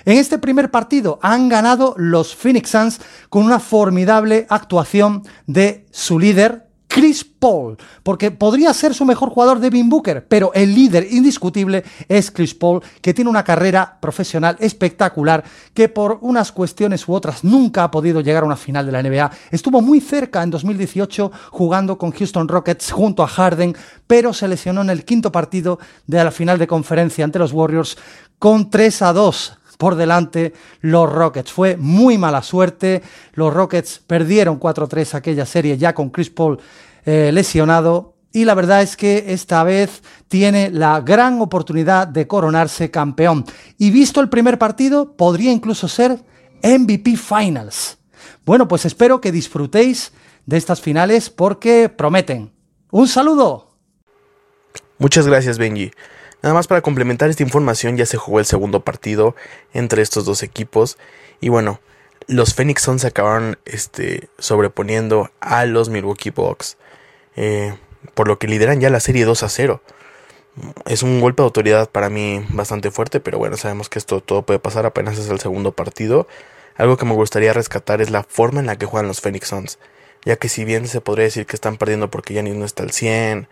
En 0.05 0.17
este 0.17 0.39
primer 0.39 0.71
partido 0.71 1.19
han 1.23 1.49
ganado 1.49 1.95
los 1.97 2.35
Phoenix 2.35 2.71
Suns 2.71 3.01
con 3.29 3.45
una 3.45 3.61
formidable 3.61 4.47
actuación 4.49 5.23
de 5.47 5.87
su 5.91 6.19
líder, 6.19 6.70
Chris 6.91 7.25
Paul, 7.25 7.79
porque 8.03 8.33
podría 8.33 8.75
ser 8.75 8.95
su 8.95 9.05
mejor 9.05 9.31
jugador 9.31 9.61
Devin 9.61 9.89
Booker, 9.89 10.27
pero 10.27 10.51
el 10.55 10.75
líder 10.75 11.07
indiscutible 11.09 11.85
es 12.09 12.33
Chris 12.33 12.53
Paul, 12.53 12.83
que 13.01 13.15
tiene 13.15 13.31
una 13.31 13.45
carrera 13.45 13.99
profesional 14.01 14.57
espectacular, 14.59 15.45
que 15.73 15.89
por 15.89 16.19
unas 16.21 16.51
cuestiones 16.51 17.07
u 17.07 17.15
otras 17.15 17.45
nunca 17.45 17.85
ha 17.85 17.93
podido 17.93 18.21
llegar 18.21 18.43
a 18.43 18.47
una 18.47 18.57
final 18.57 18.87
de 18.87 18.93
la 18.93 19.05
NBA. 19.05 19.31
Estuvo 19.53 19.81
muy 19.81 20.01
cerca 20.01 20.43
en 20.43 20.51
2018 20.51 21.31
jugando 21.53 21.97
con 21.97 22.11
Houston 22.11 22.49
Rockets 22.49 22.91
junto 22.91 23.23
a 23.23 23.29
Harden, 23.29 23.77
pero 24.09 24.33
se 24.33 24.49
lesionó 24.49 24.83
en 24.83 24.91
el 24.91 25.05
quinto 25.05 25.31
partido 25.31 25.79
de 26.09 26.25
la 26.25 26.33
final 26.33 26.59
de 26.59 26.67
conferencia 26.67 27.25
ante 27.25 27.39
los 27.39 27.53
Warriors 27.53 27.97
con 28.41 28.69
3 28.69 29.03
a 29.03 29.13
2 29.13 29.60
por 29.81 29.97
delante 29.97 30.53
los 30.83 31.11
Rockets. 31.11 31.51
Fue 31.51 31.79
muy 31.79 32.19
mala 32.19 32.43
suerte. 32.43 33.01
Los 33.33 33.55
Rockets 33.55 33.99
perdieron 34.07 34.61
4-3 34.61 35.15
aquella 35.15 35.47
serie 35.47 35.79
ya 35.79 35.95
con 35.95 36.11
Chris 36.11 36.29
Paul 36.29 36.59
eh, 37.07 37.31
lesionado 37.33 38.15
y 38.31 38.45
la 38.45 38.55
verdad 38.55 38.83
es 38.83 38.95
que 38.95 39.25
esta 39.29 39.65
vez 39.65 40.03
tiene 40.29 40.71
la 40.71 41.01
gran 41.01 41.41
oportunidad 41.41 42.07
de 42.07 42.27
coronarse 42.27 42.91
campeón. 42.91 43.47
Y 43.79 43.91
visto 43.91 44.21
el 44.21 44.29
primer 44.29 44.59
partido, 44.59 45.17
podría 45.17 45.51
incluso 45.51 45.89
ser 45.89 46.23
MVP 46.63 47.17
Finals. 47.17 47.97
Bueno, 48.45 48.69
pues 48.69 48.85
espero 48.85 49.19
que 49.23 49.33
disfrutéis 49.33 50.13
de 50.45 50.59
estas 50.59 50.83
finales 50.83 51.31
porque 51.31 51.89
prometen. 51.89 52.53
Un 52.91 53.09
saludo. 53.09 53.71
Muchas 54.99 55.27
gracias 55.27 55.57
Benji. 55.57 55.91
Nada 56.43 56.55
más 56.55 56.67
para 56.67 56.81
complementar 56.81 57.31
esta 57.31 57.43
información 57.43 57.97
ya 57.97 58.07
se 58.07 58.17
jugó 58.17 58.39
el 58.39 58.47
segundo 58.47 58.81
partido 58.81 59.37
entre 59.75 60.03
estos 60.03 60.25
dos 60.25 60.43
equipos 60.43 60.99
y 61.41 61.49
bueno, 61.49 61.81
los 62.27 62.55
Phoenix 62.55 62.83
Suns 62.83 63.05
acabaron 63.05 63.59
este, 63.65 64.29
sobreponiendo 64.39 65.31
a 65.41 65.65
los 65.67 65.89
Milwaukee 65.89 66.31
Bucks. 66.31 66.77
Eh, 67.37 67.75
por 68.15 68.29
lo 68.29 68.39
que 68.39 68.49
lideran 68.49 68.81
ya 68.81 68.91
la 68.91 69.01
serie 69.01 69.25
2 69.25 69.43
a 69.43 69.49
0. 69.49 69.83
Es 70.87 71.03
un 71.03 71.21
golpe 71.21 71.43
de 71.43 71.47
autoridad 71.47 71.89
para 71.91 72.11
mí 72.11 72.45
bastante 72.51 72.91
fuerte, 72.91 73.21
pero 73.21 73.39
bueno, 73.39 73.57
sabemos 73.57 73.89
que 73.89 73.99
esto 73.99 74.21
todo 74.21 74.43
puede 74.43 74.59
pasar, 74.59 74.85
apenas 74.87 75.19
es 75.19 75.29
el 75.29 75.41
segundo 75.41 75.73
partido. 75.73 76.27
Algo 76.77 76.97
que 76.97 77.05
me 77.05 77.15
gustaría 77.15 77.53
rescatar 77.53 78.01
es 78.01 78.11
la 78.11 78.23
forma 78.23 78.61
en 78.61 78.67
la 78.67 78.77
que 78.77 78.87
juegan 78.87 79.09
los 79.09 79.21
Phoenix 79.21 79.49
Suns, 79.49 79.79
ya 80.25 80.37
que 80.37 80.49
si 80.49 80.65
bien 80.65 80.89
se 80.89 81.01
podría 81.01 81.25
decir 81.25 81.47
que 81.47 81.57
están 81.57 81.77
perdiendo 81.77 82.11
porque 82.11 82.35
Yanis 82.35 82.57
no 82.57 82.65
está 82.65 82.83
al 82.83 82.91
100 82.91 83.49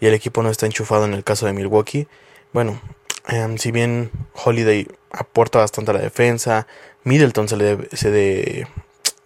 y 0.00 0.06
el 0.06 0.14
equipo 0.14 0.42
no 0.42 0.50
está 0.50 0.66
enchufado 0.66 1.04
en 1.04 1.14
el 1.14 1.24
caso 1.24 1.46
de 1.46 1.52
Milwaukee, 1.52 2.06
bueno, 2.52 2.80
em, 3.28 3.58
si 3.58 3.70
bien 3.72 4.10
Holiday 4.32 4.88
aporta 5.10 5.58
bastante 5.58 5.90
a 5.90 5.94
la 5.94 6.00
defensa, 6.00 6.66
Middleton 7.04 7.48
se 7.48 7.56
le 7.56 7.88
se 7.92 8.10
de, 8.10 8.66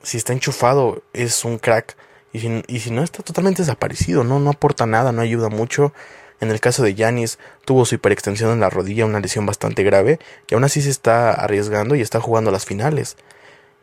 si 0.03 0.17
está 0.19 0.33
enchufado 0.33 1.03
es 1.13 1.45
un 1.45 1.59
crack 1.59 1.97
y 2.33 2.41
si, 2.41 2.63
y 2.69 2.81
si 2.81 2.91
no 2.91 3.03
está 3.03 3.23
totalmente 3.23 3.63
desaparecido, 3.63 4.25
no, 4.25 4.39
no 4.39 4.51
aporta 4.51 4.87
nada, 4.87 5.13
no 5.13 5.23
ayuda 5.23 5.49
mucho. 5.49 5.93
En 6.41 6.51
el 6.51 6.61
caso 6.61 6.83
de 6.83 6.95
Yanis, 6.95 7.39
tuvo 7.67 7.85
su 7.85 7.97
hiperextensión 7.97 8.51
en 8.53 8.61
la 8.61 8.71
rodilla, 8.71 9.05
una 9.05 9.21
lesión 9.21 9.45
bastante 9.45 9.83
grave, 9.83 10.19
y 10.49 10.55
aún 10.55 10.65
así 10.65 10.81
se 10.81 10.89
está 10.91 11.33
arriesgando 11.33 11.95
y 11.97 12.01
está 12.01 12.21
jugando 12.21 12.51
las 12.51 12.65
finales. 12.65 13.17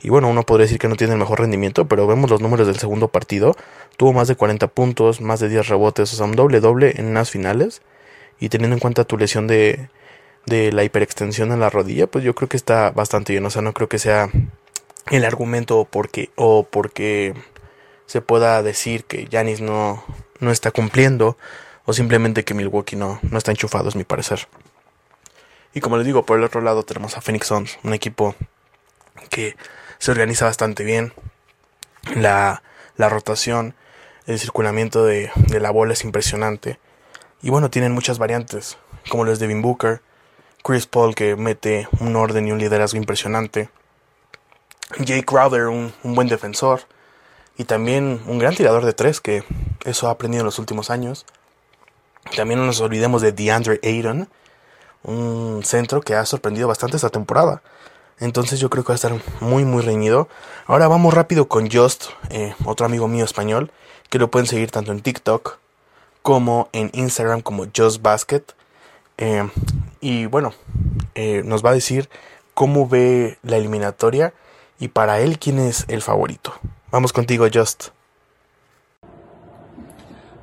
Y 0.02 0.10
bueno, 0.10 0.28
uno 0.30 0.44
podría 0.44 0.66
decir 0.66 0.80
que 0.80 0.88
no 0.88 0.96
tiene 0.96 1.14
el 1.14 1.20
mejor 1.20 1.40
rendimiento, 1.40 1.88
pero 1.88 2.08
vemos 2.08 2.30
los 2.30 2.42
números 2.42 2.68
del 2.68 2.78
segundo 2.78 3.08
partido. 3.10 3.56
Tuvo 3.98 4.14
más 4.14 4.28
de 4.28 4.36
40 4.36 4.68
puntos, 4.68 5.22
más 5.22 5.40
de 5.40 5.50
10 5.50 5.68
rebotes, 5.68 6.14
o 6.14 6.16
sea, 6.16 6.26
un 6.26 6.36
doble 6.36 6.60
doble 6.60 6.94
en 6.98 7.08
unas 7.08 7.30
finales. 7.32 7.82
Y 8.40 8.50
teniendo 8.50 8.76
en 8.76 8.80
cuenta 8.80 9.04
tu 9.04 9.18
lesión 9.18 9.48
de, 9.48 9.90
de 10.46 10.72
la 10.72 10.84
hiperextensión 10.84 11.52
en 11.52 11.60
la 11.60 11.70
rodilla, 11.70 12.08
pues 12.08 12.24
yo 12.24 12.36
creo 12.36 12.50
que 12.50 12.58
está 12.58 12.92
bastante 12.92 13.34
bien. 13.34 13.46
O 13.46 13.50
sea, 13.50 13.62
no 13.62 13.74
creo 13.74 13.90
que 13.90 14.00
sea 14.00 14.30
el 15.10 15.26
argumento 15.26 15.88
porque, 15.90 16.30
o 16.36 16.64
porque 16.64 17.34
se 18.06 18.22
pueda 18.22 18.62
decir 18.64 19.06
que 19.06 19.26
Yanis 19.28 19.62
no, 19.62 20.04
no 20.40 20.52
está 20.52 20.72
cumpliendo 20.72 21.38
o 21.86 21.94
simplemente 21.94 22.44
que 22.44 22.54
Milwaukee 22.54 22.96
no, 22.98 23.20
no 23.24 23.38
está 23.38 23.52
enchufado, 23.52 23.88
es 23.88 23.96
mi 23.96 24.04
parecer. 24.04 24.48
Y 25.74 25.80
como 25.80 25.98
les 25.98 26.06
digo, 26.06 26.26
por 26.26 26.38
el 26.38 26.44
otro 26.44 26.62
lado 26.62 26.84
tenemos 26.84 27.16
a 27.16 27.22
Phoenix 27.22 27.48
Suns, 27.48 27.80
un 27.84 27.94
equipo 27.94 28.36
que 29.30 29.56
se 29.98 30.12
organiza 30.12 30.46
bastante 30.46 30.84
bien. 30.84 31.14
La, 32.16 32.62
la 32.96 33.10
rotación, 33.10 33.74
el 34.26 34.40
circulamiento 34.40 35.06
de, 35.06 35.32
de, 35.36 35.60
la 35.60 35.72
bola 35.72 35.94
es 35.94 36.04
impresionante. 36.04 36.80
Y 37.42 37.50
bueno, 37.50 37.70
tienen 37.70 37.92
muchas 37.92 38.18
variantes, 38.18 38.78
como 39.10 39.24
los 39.24 39.40
de 39.40 39.48
Devin 39.48 39.62
Booker, 39.62 40.02
Chris 40.64 40.88
Paul 40.88 41.16
que 41.16 41.36
mete 41.36 41.88
un 42.00 42.16
orden 42.16 42.48
y 42.48 42.52
un 42.52 42.60
liderazgo 42.60 42.98
impresionante, 42.98 43.70
Jake 45.00 45.26
Crowder, 45.26 45.68
un, 45.68 45.94
un 46.04 46.16
buen 46.16 46.28
defensor, 46.28 46.82
y 47.58 47.66
también 47.66 48.22
un 48.28 48.40
gran 48.40 48.56
tirador 48.56 48.86
de 48.86 48.94
tres 48.94 49.20
que 49.20 49.44
eso 49.86 50.08
ha 50.08 50.12
aprendido 50.12 50.42
en 50.42 50.46
los 50.46 50.60
últimos 50.60 50.90
años. 50.90 51.26
También 52.36 52.60
no 52.60 52.66
nos 52.66 52.82
olvidemos 52.82 53.22
de 53.22 53.32
DeAndre 53.32 53.80
Ayton, 53.84 54.30
un 55.04 55.62
centro 55.64 56.02
que 56.02 56.16
ha 56.16 56.26
sorprendido 56.26 56.68
bastante 56.68 56.98
esta 56.98 57.10
temporada. 57.10 57.62
Entonces 58.20 58.60
yo 58.60 58.70
creo 58.70 58.84
que 58.84 58.90
va 58.90 58.94
a 58.94 58.96
estar 58.96 59.14
muy 59.40 59.64
muy 59.64 59.84
reñido. 59.84 60.28
Ahora 60.66 60.88
vamos 60.88 61.14
rápido 61.14 61.48
con 61.48 61.70
Just, 61.72 62.06
eh, 62.30 62.56
otro 62.66 62.86
amigo 62.86 63.08
mío 63.08 63.26
español, 63.26 63.72
que 64.10 64.20
lo 64.20 64.30
pueden 64.30 64.48
seguir 64.48 64.72
tanto 64.72 64.92
en 64.92 65.02
TikTok 65.02 65.58
como 66.28 66.68
en 66.74 66.92
Instagram 66.94 67.40
como 67.40 67.68
Just 67.74 68.02
Basket. 68.02 68.44
Eh, 69.18 69.48
y 70.02 70.26
bueno, 70.26 70.54
eh, 71.16 71.42
nos 71.46 71.64
va 71.64 71.70
a 71.70 71.74
decir 71.74 72.10
cómo 72.54 72.86
ve 72.86 73.38
la 73.44 73.56
eliminatoria 73.56 74.34
y 74.78 74.90
para 74.90 75.22
él 75.22 75.40
quién 75.40 75.58
es 75.58 75.86
el 75.88 76.02
favorito. 76.02 76.52
Vamos 76.92 77.14
contigo, 77.14 77.48
Just. 77.54 77.92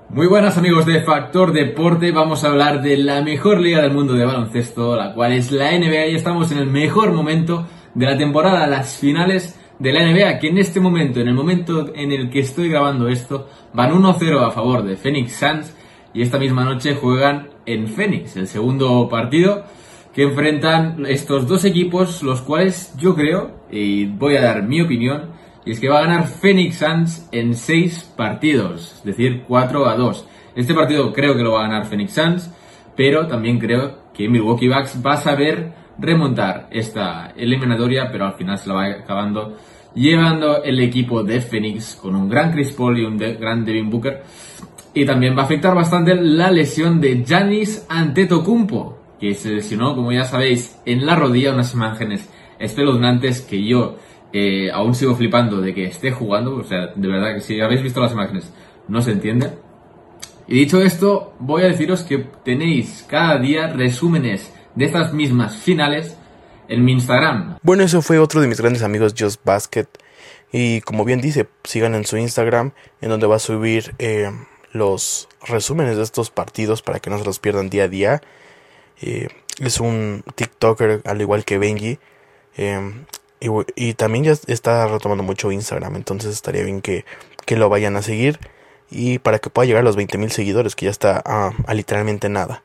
Muy 0.08 0.26
buenas 0.26 0.56
amigos 0.56 0.86
de 0.86 1.02
Factor 1.02 1.52
Deporte, 1.52 2.12
vamos 2.12 2.44
a 2.44 2.48
hablar 2.48 2.80
de 2.80 2.96
la 2.96 3.20
mejor 3.20 3.60
liga 3.60 3.82
del 3.82 3.92
mundo 3.92 4.14
de 4.14 4.24
baloncesto, 4.24 4.96
la 4.96 5.12
cual 5.12 5.34
es 5.34 5.52
la 5.52 5.78
NBA 5.78 6.06
y 6.06 6.14
estamos 6.14 6.50
en 6.50 6.58
el 6.60 6.66
mejor 6.66 7.12
momento 7.12 7.66
de 7.92 8.06
la 8.06 8.16
temporada, 8.16 8.66
las 8.66 8.96
finales 8.96 9.60
de 9.78 9.92
la 9.92 10.04
NBA, 10.04 10.38
que 10.38 10.48
en 10.48 10.58
este 10.58 10.80
momento, 10.80 11.20
en 11.20 11.28
el 11.28 11.34
momento 11.34 11.92
en 11.94 12.12
el 12.12 12.30
que 12.30 12.40
estoy 12.40 12.68
grabando 12.68 13.08
esto, 13.08 13.48
van 13.72 13.92
1-0 13.92 14.46
a 14.46 14.50
favor 14.50 14.82
de 14.82 14.96
Phoenix 14.96 15.36
Suns 15.36 15.74
y 16.12 16.22
esta 16.22 16.38
misma 16.38 16.64
noche 16.64 16.94
juegan 16.94 17.48
en 17.66 17.88
Phoenix, 17.88 18.36
el 18.36 18.46
segundo 18.46 19.08
partido 19.08 19.64
que 20.14 20.22
enfrentan 20.22 21.04
estos 21.06 21.48
dos 21.48 21.64
equipos, 21.64 22.22
los 22.22 22.40
cuales 22.40 22.94
yo 22.96 23.16
creo, 23.16 23.50
y 23.70 24.06
voy 24.06 24.36
a 24.36 24.42
dar 24.42 24.62
mi 24.62 24.80
opinión, 24.80 25.30
y 25.66 25.72
es 25.72 25.80
que 25.80 25.88
va 25.88 25.98
a 25.98 26.02
ganar 26.02 26.28
Phoenix 26.28 26.76
Suns 26.76 27.28
en 27.32 27.54
6 27.54 28.12
partidos, 28.16 28.94
es 28.98 29.04
decir, 29.04 29.42
4 29.48 29.88
a 29.88 29.96
2. 29.96 30.26
Este 30.54 30.72
partido 30.72 31.12
creo 31.12 31.36
que 31.36 31.42
lo 31.42 31.52
va 31.52 31.64
a 31.64 31.68
ganar 31.68 31.86
Phoenix 31.86 32.12
Suns, 32.12 32.50
pero 32.94 33.26
también 33.26 33.58
creo 33.58 34.04
que 34.14 34.28
Milwaukee 34.28 34.68
Bucks 34.68 35.04
va 35.04 35.14
a 35.14 35.20
saber 35.20 35.72
remontar 35.98 36.68
esta 36.70 37.32
eliminatoria, 37.36 38.10
pero 38.10 38.26
al 38.26 38.34
final 38.34 38.58
se 38.58 38.68
la 38.68 38.74
va 38.74 38.84
acabando 38.86 39.56
llevando 39.94 40.62
el 40.62 40.80
equipo 40.80 41.22
de 41.22 41.40
Phoenix 41.40 41.96
con 42.00 42.16
un 42.16 42.28
gran 42.28 42.52
Chris 42.52 42.72
Paul 42.72 42.98
y 42.98 43.04
un 43.04 43.16
gran 43.16 43.64
Devin 43.64 43.90
Booker. 43.90 44.22
Y 44.92 45.04
también 45.04 45.36
va 45.36 45.42
a 45.42 45.44
afectar 45.44 45.74
bastante 45.74 46.14
la 46.14 46.50
lesión 46.50 47.00
de 47.00 47.24
Giannis 47.24 47.86
Antetokounmpo, 47.88 48.98
que 49.18 49.34
se 49.34 49.50
lesionó, 49.50 49.94
como 49.94 50.12
ya 50.12 50.24
sabéis, 50.24 50.80
en 50.84 51.04
la 51.04 51.16
rodilla, 51.16 51.52
unas 51.52 51.74
imágenes 51.74 52.28
espeluznantes 52.58 53.40
que 53.40 53.64
yo 53.64 53.96
eh, 54.32 54.70
aún 54.72 54.94
sigo 54.94 55.14
flipando 55.14 55.60
de 55.60 55.74
que 55.74 55.86
esté 55.86 56.12
jugando, 56.12 56.56
o 56.56 56.64
sea, 56.64 56.92
de 56.94 57.08
verdad 57.08 57.34
que 57.34 57.40
si 57.40 57.60
habéis 57.60 57.82
visto 57.82 58.00
las 58.00 58.12
imágenes 58.12 58.52
no 58.88 59.02
se 59.02 59.12
entiende. 59.12 59.50
Y 60.46 60.54
dicho 60.56 60.80
esto, 60.80 61.34
voy 61.38 61.62
a 61.62 61.66
deciros 61.66 62.02
que 62.02 62.18
tenéis 62.44 63.06
cada 63.08 63.38
día 63.38 63.68
resúmenes 63.68 64.52
de 64.74 64.84
estas 64.84 65.12
mismas 65.12 65.56
finales 65.56 66.16
en 66.68 66.84
mi 66.84 66.92
Instagram. 66.92 67.58
Bueno, 67.62 67.82
eso 67.82 68.02
fue 68.02 68.18
otro 68.18 68.40
de 68.40 68.48
mis 68.48 68.60
grandes 68.60 68.82
amigos, 68.82 69.14
Just 69.18 69.44
Basket. 69.44 69.86
Y 70.52 70.80
como 70.82 71.04
bien 71.04 71.20
dice, 71.20 71.48
sigan 71.64 71.94
en 71.94 72.04
su 72.04 72.16
Instagram, 72.16 72.72
en 73.00 73.08
donde 73.08 73.26
va 73.26 73.36
a 73.36 73.40
subir 73.40 73.94
eh, 73.98 74.30
los 74.72 75.28
resúmenes 75.46 75.96
de 75.96 76.02
estos 76.02 76.30
partidos 76.30 76.82
para 76.82 77.00
que 77.00 77.10
no 77.10 77.18
se 77.18 77.24
los 77.24 77.38
pierdan 77.38 77.70
día 77.70 77.84
a 77.84 77.88
día. 77.88 78.22
Eh, 79.00 79.28
es 79.58 79.80
un 79.80 80.22
TikToker 80.34 81.02
al 81.04 81.20
igual 81.20 81.44
que 81.44 81.58
Benji. 81.58 81.98
Eh, 82.56 83.04
y, 83.76 83.94
también 83.94 84.24
ya 84.24 84.32
está 84.46 84.86
retomando 84.86 85.22
mucho 85.22 85.52
Instagram, 85.52 85.96
entonces 85.96 86.32
estaría 86.32 86.62
bien 86.62 86.80
que, 86.80 87.04
lo 87.48 87.68
vayan 87.68 87.96
a 87.96 88.02
seguir 88.02 88.38
y 88.90 89.18
para 89.18 89.38
que 89.38 89.50
pueda 89.50 89.66
llegar 89.66 89.82
a 89.82 89.84
los 89.84 89.98
20.000 89.98 90.30
seguidores, 90.30 90.74
que 90.74 90.86
ya 90.86 90.90
está 90.90 91.22
a, 91.24 91.74
literalmente 91.74 92.28
nada. 92.28 92.62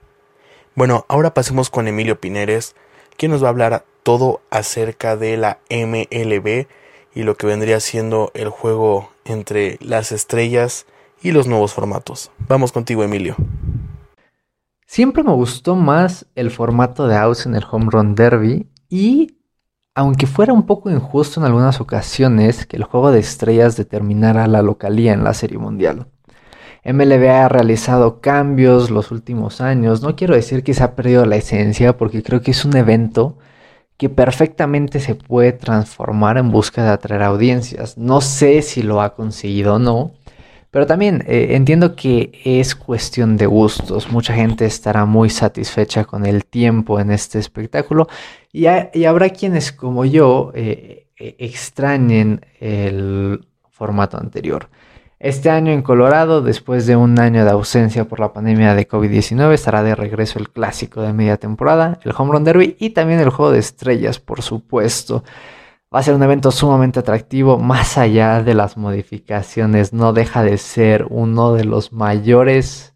Bueno, 0.75 1.05
ahora 1.07 1.33
pasemos 1.33 1.69
con 1.69 1.88
Emilio 1.88 2.19
Pineres, 2.19 2.75
quien 3.17 3.31
nos 3.31 3.43
va 3.43 3.47
a 3.47 3.51
hablar 3.51 3.85
todo 4.03 4.41
acerca 4.49 5.17
de 5.17 5.38
la 5.38 5.59
MLB 5.69 6.67
y 7.13 7.23
lo 7.23 7.35
que 7.35 7.47
vendría 7.47 7.79
siendo 7.79 8.31
el 8.33 8.49
juego 8.49 9.11
entre 9.25 9.77
las 9.81 10.11
estrellas 10.11 10.85
y 11.21 11.31
los 11.31 11.47
nuevos 11.47 11.73
formatos. 11.73 12.31
Vamos 12.47 12.71
contigo, 12.71 13.03
Emilio. 13.03 13.35
Siempre 14.85 15.23
me 15.23 15.33
gustó 15.33 15.75
más 15.75 16.25
el 16.35 16.49
formato 16.49 17.07
de 17.07 17.15
outs 17.15 17.45
en 17.45 17.55
el 17.55 17.65
Home 17.69 17.89
Run 17.91 18.15
Derby 18.15 18.67
y 18.89 19.38
aunque 19.93 20.27
fuera 20.27 20.53
un 20.53 20.65
poco 20.65 20.89
injusto 20.89 21.39
en 21.39 21.45
algunas 21.45 21.81
ocasiones 21.81 22.65
que 22.65 22.77
el 22.77 22.85
juego 22.85 23.11
de 23.11 23.19
estrellas 23.19 23.75
determinara 23.75 24.47
la 24.47 24.61
localía 24.61 25.13
en 25.13 25.23
la 25.23 25.33
Serie 25.33 25.57
Mundial. 25.57 26.07
MLB 26.83 27.29
ha 27.29 27.50
realizado 27.50 28.21
cambios 28.21 28.89
los 28.89 29.12
últimos 29.12 29.62
años, 29.62 30.01
no 30.01 30.15
quiero 30.15 30.36
decir 30.36 30.63
que 30.63 30.74
se 30.74 30.83
ha 30.83 30.95
perdido 30.95 31.25
la 31.25 31.36
esencia 31.36 31.98
porque 31.98 32.24
creo 32.24 32.41
que 32.41 32.51
es 32.51 32.65
un 32.65 32.75
evento 32.77 33.38
que 33.98 34.07
perfectamente 34.07 35.01
se 35.01 35.15
puede 35.15 35.51
transformar 35.51 36.38
en 36.38 36.51
busca 36.51 36.81
de 36.83 36.89
atraer 36.89 37.21
audiencias. 37.21 37.98
No 37.98 38.21
sé 38.21 38.62
si 38.62 38.81
lo 38.81 39.01
ha 39.01 39.13
conseguido 39.13 39.75
o 39.75 39.79
no, 39.79 40.13
pero 40.71 40.86
también 40.86 41.24
eh, 41.27 41.50
entiendo 41.51 41.98
que 41.98 42.31
es 42.45 42.75
cuestión 42.75 43.36
de 43.36 43.45
gustos. 43.48 44.09
Mucha 44.09 44.33
gente 44.33 44.65
estará 44.65 45.03
muy 45.05 45.29
satisfecha 45.29 46.05
con 46.05 46.25
el 46.25 46.45
tiempo 46.45 47.00
en 47.01 47.12
este 47.12 47.39
espectáculo 47.39 48.07
y, 48.53 48.67
habrá 48.67 49.29
quienes 49.31 49.74
como 49.74 50.05
yo 50.05 50.51
eh, 50.55 51.07
eh, 51.17 51.36
extrañen 51.39 52.45
el 52.62 53.45
formato 53.69 54.17
anterior. 54.17 54.69
Este 55.19 55.49
año 55.49 55.73
en 55.73 55.81
Colorado, 55.81 56.41
después 56.41 56.88
de 56.88 56.95
un 56.95 57.19
año 57.19 57.43
de 57.43 57.51
ausencia 57.51 58.05
por 58.05 58.21
la 58.21 58.31
pandemia 58.31 58.73
de 58.73 58.88
COVID-19, 58.88 59.51
estará 59.51 59.83
de 59.83 59.93
regreso 59.93 60.39
el 60.39 60.49
clásico 60.49 61.01
de 61.01 61.11
media 61.11 61.35
temporada, 61.35 61.99
el 62.03 62.13
Home 62.17 62.31
Run 62.31 62.45
Derby 62.45 62.77
y 62.79 62.91
también 62.91 63.19
el 63.19 63.29
Juego 63.29 63.51
de 63.51 63.59
Estrellas, 63.59 64.17
por 64.17 64.41
supuesto. 64.41 65.25
Va 65.93 65.99
a 65.99 66.03
ser 66.03 66.15
un 66.15 66.23
evento 66.23 66.51
sumamente 66.51 66.99
atractivo, 67.01 67.57
más 67.57 67.97
allá 67.97 68.41
de 68.41 68.53
las 68.53 68.77
modificaciones, 68.77 69.91
no 69.91 70.13
deja 70.13 70.41
de 70.41 70.57
ser 70.57 71.05
uno 71.09 71.53
de 71.53 71.65
los 71.65 71.91
mayores 71.91 72.93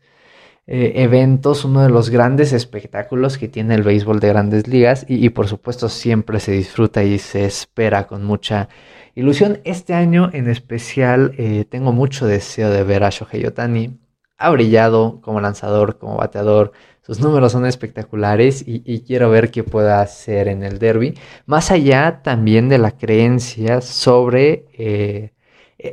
eh, 0.65 0.93
eventos, 1.03 1.65
uno 1.65 1.81
de 1.81 1.89
los 1.89 2.09
grandes 2.09 2.53
espectáculos 2.53 3.37
que 3.37 3.49
tiene 3.49 3.75
el 3.75 3.83
béisbol 3.83 4.21
de 4.21 4.29
grandes 4.29 4.67
ligas 4.67 5.05
y, 5.09 5.29
por 5.29 5.47
supuesto 5.49 5.89
siempre 5.89 6.39
se 6.39 6.53
disfruta 6.53 7.03
y 7.03 7.19
se 7.19 7.45
espera 7.45 8.07
con 8.07 8.23
mucha 8.23 8.69
ilusión. 9.13 9.59
Este 9.65 9.93
año 9.93 10.29
en 10.31 10.47
especial 10.49 11.33
eh, 11.37 11.65
tengo 11.69 11.91
mucho 11.91 12.25
deseo 12.27 12.69
de 12.69 12.83
ver 12.83 13.03
a 13.03 13.09
Shohei 13.09 13.45
Otani. 13.45 13.99
Ha 14.37 14.49
brillado 14.51 15.19
como 15.21 15.41
lanzador, 15.41 15.97
como 15.97 16.17
bateador. 16.17 16.71
Sus 17.01 17.19
números 17.19 17.51
son 17.51 17.65
espectaculares 17.65 18.63
y, 18.65 19.01
quiero 19.01 19.29
ver 19.29 19.51
qué 19.51 19.63
puede 19.63 19.91
hacer 19.91 20.47
en 20.47 20.63
el 20.63 20.79
derby. 20.79 21.15
Más 21.45 21.71
allá 21.71 22.21
también 22.23 22.69
de 22.69 22.77
la 22.77 22.91
creencia 22.91 23.81
sobre 23.81 24.67
eh, 24.77 25.32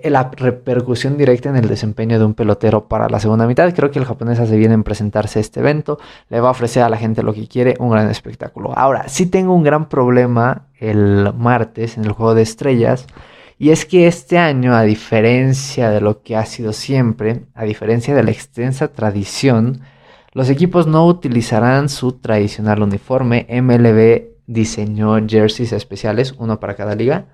la 0.04 0.30
repercusión 0.30 1.18
directa 1.18 1.48
en 1.48 1.56
el 1.56 1.68
desempeño 1.68 2.18
de 2.18 2.24
un 2.24 2.34
pelotero 2.34 2.86
para 2.86 3.08
la 3.08 3.18
segunda 3.18 3.46
mitad. 3.46 3.72
Creo 3.74 3.90
que 3.90 3.98
el 3.98 4.04
japonés 4.04 4.38
hace 4.38 4.56
bien 4.56 4.72
en 4.72 4.84
presentarse 4.84 5.40
este 5.40 5.60
evento, 5.60 5.98
le 6.28 6.40
va 6.40 6.48
a 6.48 6.52
ofrecer 6.52 6.82
a 6.82 6.88
la 6.88 6.96
gente 6.96 7.22
lo 7.22 7.34
que 7.34 7.48
quiere, 7.48 7.74
un 7.80 7.90
gran 7.90 8.08
espectáculo. 8.08 8.72
Ahora, 8.76 9.08
sí 9.08 9.26
tengo 9.26 9.54
un 9.54 9.64
gran 9.64 9.88
problema 9.88 10.68
el 10.78 11.32
martes 11.34 11.96
en 11.98 12.04
el 12.04 12.12
juego 12.12 12.34
de 12.34 12.42
estrellas. 12.42 13.06
Y 13.58 13.70
es 13.70 13.84
que 13.84 14.06
este 14.06 14.38
año, 14.38 14.74
a 14.74 14.82
diferencia 14.82 15.90
de 15.90 16.00
lo 16.00 16.22
que 16.22 16.36
ha 16.36 16.46
sido 16.46 16.72
siempre, 16.72 17.42
a 17.54 17.64
diferencia 17.64 18.14
de 18.14 18.22
la 18.22 18.30
extensa 18.30 18.88
tradición, 18.88 19.82
los 20.32 20.48
equipos 20.48 20.86
no 20.86 21.04
utilizarán 21.06 21.88
su 21.88 22.12
tradicional 22.12 22.82
uniforme. 22.82 23.46
MLB 23.50 24.30
diseñó 24.46 25.16
jerseys 25.26 25.72
especiales, 25.72 26.34
uno 26.38 26.58
para 26.60 26.74
cada 26.74 26.94
liga 26.94 27.26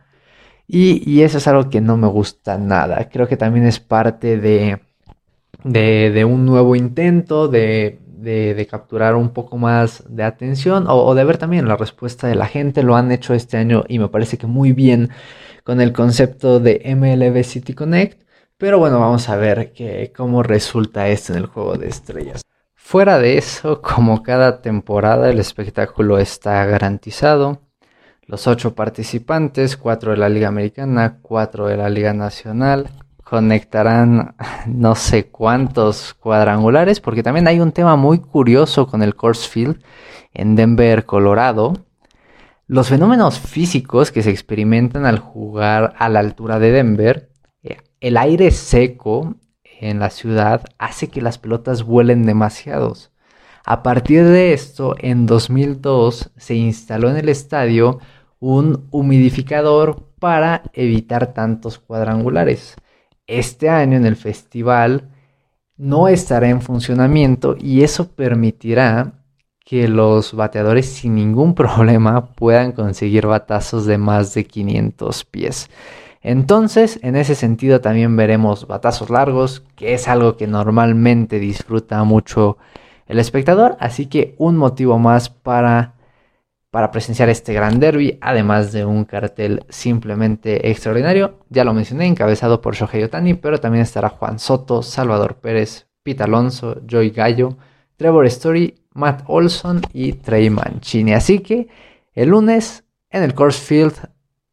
y, 0.69 1.23
eso 1.23 1.39
es 1.39 1.47
algo 1.47 1.71
que 1.71 1.81
no 1.81 1.97
me 1.97 2.09
gusta 2.09 2.59
nada. 2.59 3.09
Creo 3.09 3.29
que 3.29 3.37
también 3.37 3.67
es 3.67 3.79
parte 3.81 4.39
de, 4.39 4.81
de, 5.65 6.25
un 6.25 6.45
nuevo 6.45 6.75
intento 6.75 7.49
de, 7.49 8.01
de, 8.19 8.67
capturar 8.69 9.15
un 9.15 9.31
poco 9.31 9.59
más 9.59 10.05
de 10.09 10.25
atención 10.25 10.87
o, 10.89 11.15
de 11.15 11.25
ver 11.25 11.39
también 11.39 11.69
la 11.69 11.77
respuesta 11.77 12.27
de 12.27 12.35
la 12.35 12.47
gente. 12.47 12.83
Lo 12.83 12.97
han 12.97 13.13
hecho 13.13 13.35
este 13.35 13.57
año 13.57 13.85
y 13.89 13.99
me 13.99 14.09
parece 14.09 14.39
que 14.39 14.47
muy 14.47 14.73
bien 14.73 15.11
con 15.65 15.81
el 15.81 15.93
concepto 15.93 16.61
de 16.61 16.83
MLB 16.97 17.45
City 17.45 17.75
Connect. 17.75 18.23
Pero 18.59 18.79
bueno, 18.79 18.99
vamos 18.99 19.29
a 19.29 19.37
ver 19.37 19.73
que, 19.73 20.13
cómo 20.17 20.43
resulta 20.43 21.09
esto 21.09 21.33
en 21.33 21.41
el 21.41 21.47
juego 21.47 21.77
de 21.77 21.89
estrellas. 21.89 22.43
Fuera 22.75 23.19
de 23.19 23.37
eso, 23.37 23.83
como 23.83 24.23
cada 24.23 24.63
temporada, 24.63 25.31
el 25.31 25.39
espectáculo 25.39 26.19
está 26.19 26.65
garantizado. 26.65 27.66
Los 28.29 28.49
ocho 28.49 28.75
participantes, 28.75 29.77
cuatro 29.77 30.11
de 30.11 30.17
la 30.17 30.29
Liga 30.29 30.49
Americana, 30.49 31.19
cuatro 31.23 31.69
de 31.69 31.77
la 31.77 31.89
Liga 31.89 32.13
Nacional, 32.13 32.91
conectarán 33.23 34.35
no 34.67 34.97
sé 34.97 35.29
cuántos 35.29 36.15
cuadrangulares, 36.15 36.99
porque 36.99 37.23
también 37.23 37.47
hay 37.47 37.61
un 37.61 37.71
tema 37.71 37.95
muy 37.95 38.19
curioso 38.19 38.89
con 38.89 39.05
el 39.05 39.15
Coors 39.15 39.47
Field 39.47 39.81
en 40.35 40.57
Denver, 40.57 41.07
Colorado. 41.07 41.75
Los 42.67 42.89
fenómenos 42.89 43.39
físicos 43.39 44.11
que 44.11 44.25
se 44.25 44.31
experimentan 44.31 45.07
al 45.07 45.21
jugar 45.21 45.95
a 45.97 46.09
la 46.09 46.19
altura 46.19 46.59
de 46.59 46.73
Denver, 46.73 47.31
eh, 47.63 47.77
el 48.01 48.17
aire 48.17 48.51
seco 48.51 49.37
en 49.63 50.01
la 50.01 50.11
ciudad 50.11 50.65
hace 50.79 51.07
que 51.11 51.23
las 51.23 51.39
pelotas 51.39 51.85
vuelen 51.85 52.27
demasiados. 52.27 53.13
A 53.69 53.83
partir 53.83 54.25
de 54.25 54.53
esto, 54.53 54.95
en 54.99 55.27
2002 55.27 56.31
se 56.37 56.55
instaló 56.55 57.11
en 57.11 57.17
el 57.17 57.29
estadio 57.29 57.99
un 58.41 58.87
humidificador 58.91 60.07
para 60.19 60.63
evitar 60.73 61.33
tantos 61.33 61.79
cuadrangulares. 61.79 62.77
Este 63.27 63.69
año 63.69 63.97
en 63.97 64.07
el 64.07 64.17
festival 64.17 65.11
no 65.77 66.09
estará 66.09 66.49
en 66.49 66.63
funcionamiento 66.63 67.57
y 67.59 67.83
eso 67.83 68.13
permitirá 68.13 69.25
que 69.65 69.89
los 69.89 70.33
bateadores 70.33 70.87
sin 70.87 71.17
ningún 71.17 71.55
problema 71.57 72.35
puedan 72.35 72.73
conseguir 72.73 73.27
batazos 73.27 73.85
de 73.85 73.99
más 73.99 74.33
de 74.35 74.45
500 74.45 75.25
pies. 75.25 75.69
Entonces, 76.23 76.99
en 77.03 77.15
ese 77.15 77.35
sentido 77.35 77.81
también 77.81 78.17
veremos 78.17 78.67
batazos 78.67 79.11
largos, 79.11 79.63
que 79.77 79.95
es 79.95 80.09
algo 80.09 80.37
que 80.37 80.47
normalmente 80.47 81.39
disfruta 81.39 82.03
mucho 82.03 82.59
el 83.07 83.21
espectador, 83.21 83.77
así 83.79 84.07
que 84.07 84.35
un 84.39 84.57
motivo 84.57 84.99
más 84.99 85.31
para 85.31 85.96
para 86.77 86.91
presenciar 86.91 87.31
este 87.31 87.55
gran 87.55 87.81
derby, 87.81 88.19
además 88.21 88.71
de 88.71 88.85
un 88.85 89.07
cartel 89.07 89.65
simplemente 89.71 90.69
extraordinario. 90.69 91.39
Ya 91.49 91.65
lo 91.65 91.73
mencioné, 91.73 92.05
encabezado 92.05 92.61
por 92.61 92.75
Shohei 92.75 93.03
Otani, 93.03 93.33
pero 93.33 93.59
también 93.59 93.81
estará 93.81 94.11
Juan 94.11 94.39
Soto, 94.39 94.83
Salvador 94.83 95.37
Pérez, 95.37 95.87
Pete 96.03 96.25
Alonso, 96.25 96.83
Joy 96.87 97.13
Gallo, 97.13 97.57
Trevor 97.97 98.27
Story, 98.27 98.75
Matt 98.93 99.23
Olson 99.27 99.81
y 99.95 100.13
Trey 100.13 100.51
Mancini. 100.51 101.15
Así 101.15 101.39
que 101.39 101.69
el 102.13 102.29
lunes 102.29 102.85
en 103.09 103.23
el 103.23 103.33
Course 103.33 103.65
Field 103.65 103.95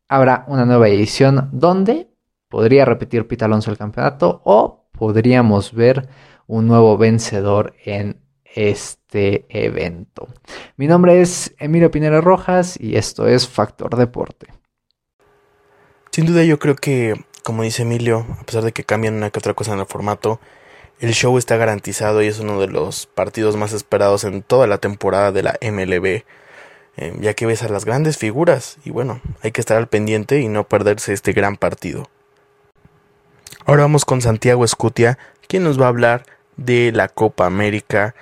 habrá 0.08 0.46
una 0.48 0.64
nueva 0.64 0.88
edición 0.88 1.50
donde 1.52 2.08
podría 2.48 2.86
repetir 2.86 3.28
Pete 3.28 3.44
Alonso 3.44 3.70
el 3.70 3.78
campeonato 3.78 4.42
o 4.46 4.88
podríamos 4.94 5.74
ver 5.74 6.08
un 6.48 6.68
nuevo 6.68 6.98
vencedor 6.98 7.74
en 7.84 8.23
este 8.54 9.46
evento. 9.50 10.28
Mi 10.78 10.88
nombre 10.88 11.22
es 11.22 11.54
Emilio 11.60 11.92
Pinera 11.92 12.22
Rojas 12.22 12.78
y 12.80 12.96
esto 12.96 13.28
es 13.28 13.48
Factor 13.48 13.96
Deporte. 13.96 14.48
Sin 16.12 16.26
duda 16.26 16.44
yo 16.44 16.60
creo 16.60 16.76
que, 16.76 17.16
como 17.44 17.64
dice 17.64 17.82
Emilio, 17.82 18.26
a 18.40 18.44
pesar 18.44 18.64
de 18.64 18.72
que 18.72 18.84
cambian 18.84 19.16
una 19.16 19.32
que 19.32 19.40
otra 19.40 19.54
cosa 19.54 19.74
en 19.74 19.80
el 19.80 19.86
formato, 19.86 20.40
el 21.00 21.14
show 21.14 21.38
está 21.38 21.58
garantizado 21.58 22.22
y 22.22 22.28
es 22.28 22.40
uno 22.40 22.60
de 22.62 22.68
los 22.68 23.08
partidos 23.08 23.56
más 23.56 23.74
esperados 23.74 24.24
en 24.24 24.44
toda 24.44 24.68
la 24.68 24.78
temporada 24.78 25.32
de 25.32 25.44
la 25.44 25.58
MLB, 25.62 26.24
eh, 26.96 27.18
ya 27.20 27.34
que 27.34 27.46
ves 27.46 27.64
a 27.64 27.70
las 27.70 27.86
grandes 27.86 28.18
figuras 28.18 28.78
y 28.86 28.92
bueno, 28.92 29.22
hay 29.42 29.52
que 29.52 29.62
estar 29.62 29.78
al 29.78 29.88
pendiente 29.88 30.40
y 30.40 30.48
no 30.48 30.68
perderse 30.68 31.14
este 31.14 31.34
gran 31.34 31.58
partido. 31.58 32.10
Ahora 33.66 33.84
vamos 33.84 34.06
con 34.06 34.22
Santiago 34.22 34.64
Escutia, 34.64 35.18
quien 35.48 35.64
nos 35.64 35.80
va 35.80 35.86
a 35.86 35.90
hablar 35.90 36.26
de 36.58 36.92
la 36.92 37.08
Copa 37.08 37.46
América 37.46 38.14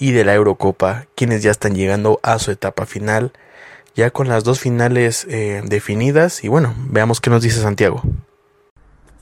y 0.00 0.12
de 0.12 0.24
la 0.24 0.34
Eurocopa, 0.34 1.04
quienes 1.14 1.44
ya 1.44 1.52
están 1.52 1.74
llegando 1.74 2.18
a 2.24 2.38
su 2.40 2.50
etapa 2.50 2.86
final, 2.86 3.30
ya 3.94 4.10
con 4.10 4.26
las 4.26 4.42
dos 4.42 4.58
finales 4.58 5.26
eh, 5.30 5.62
definidas. 5.64 6.42
Y 6.42 6.48
bueno, 6.48 6.74
veamos 6.88 7.20
qué 7.20 7.30
nos 7.30 7.42
dice 7.42 7.60
Santiago. 7.60 8.02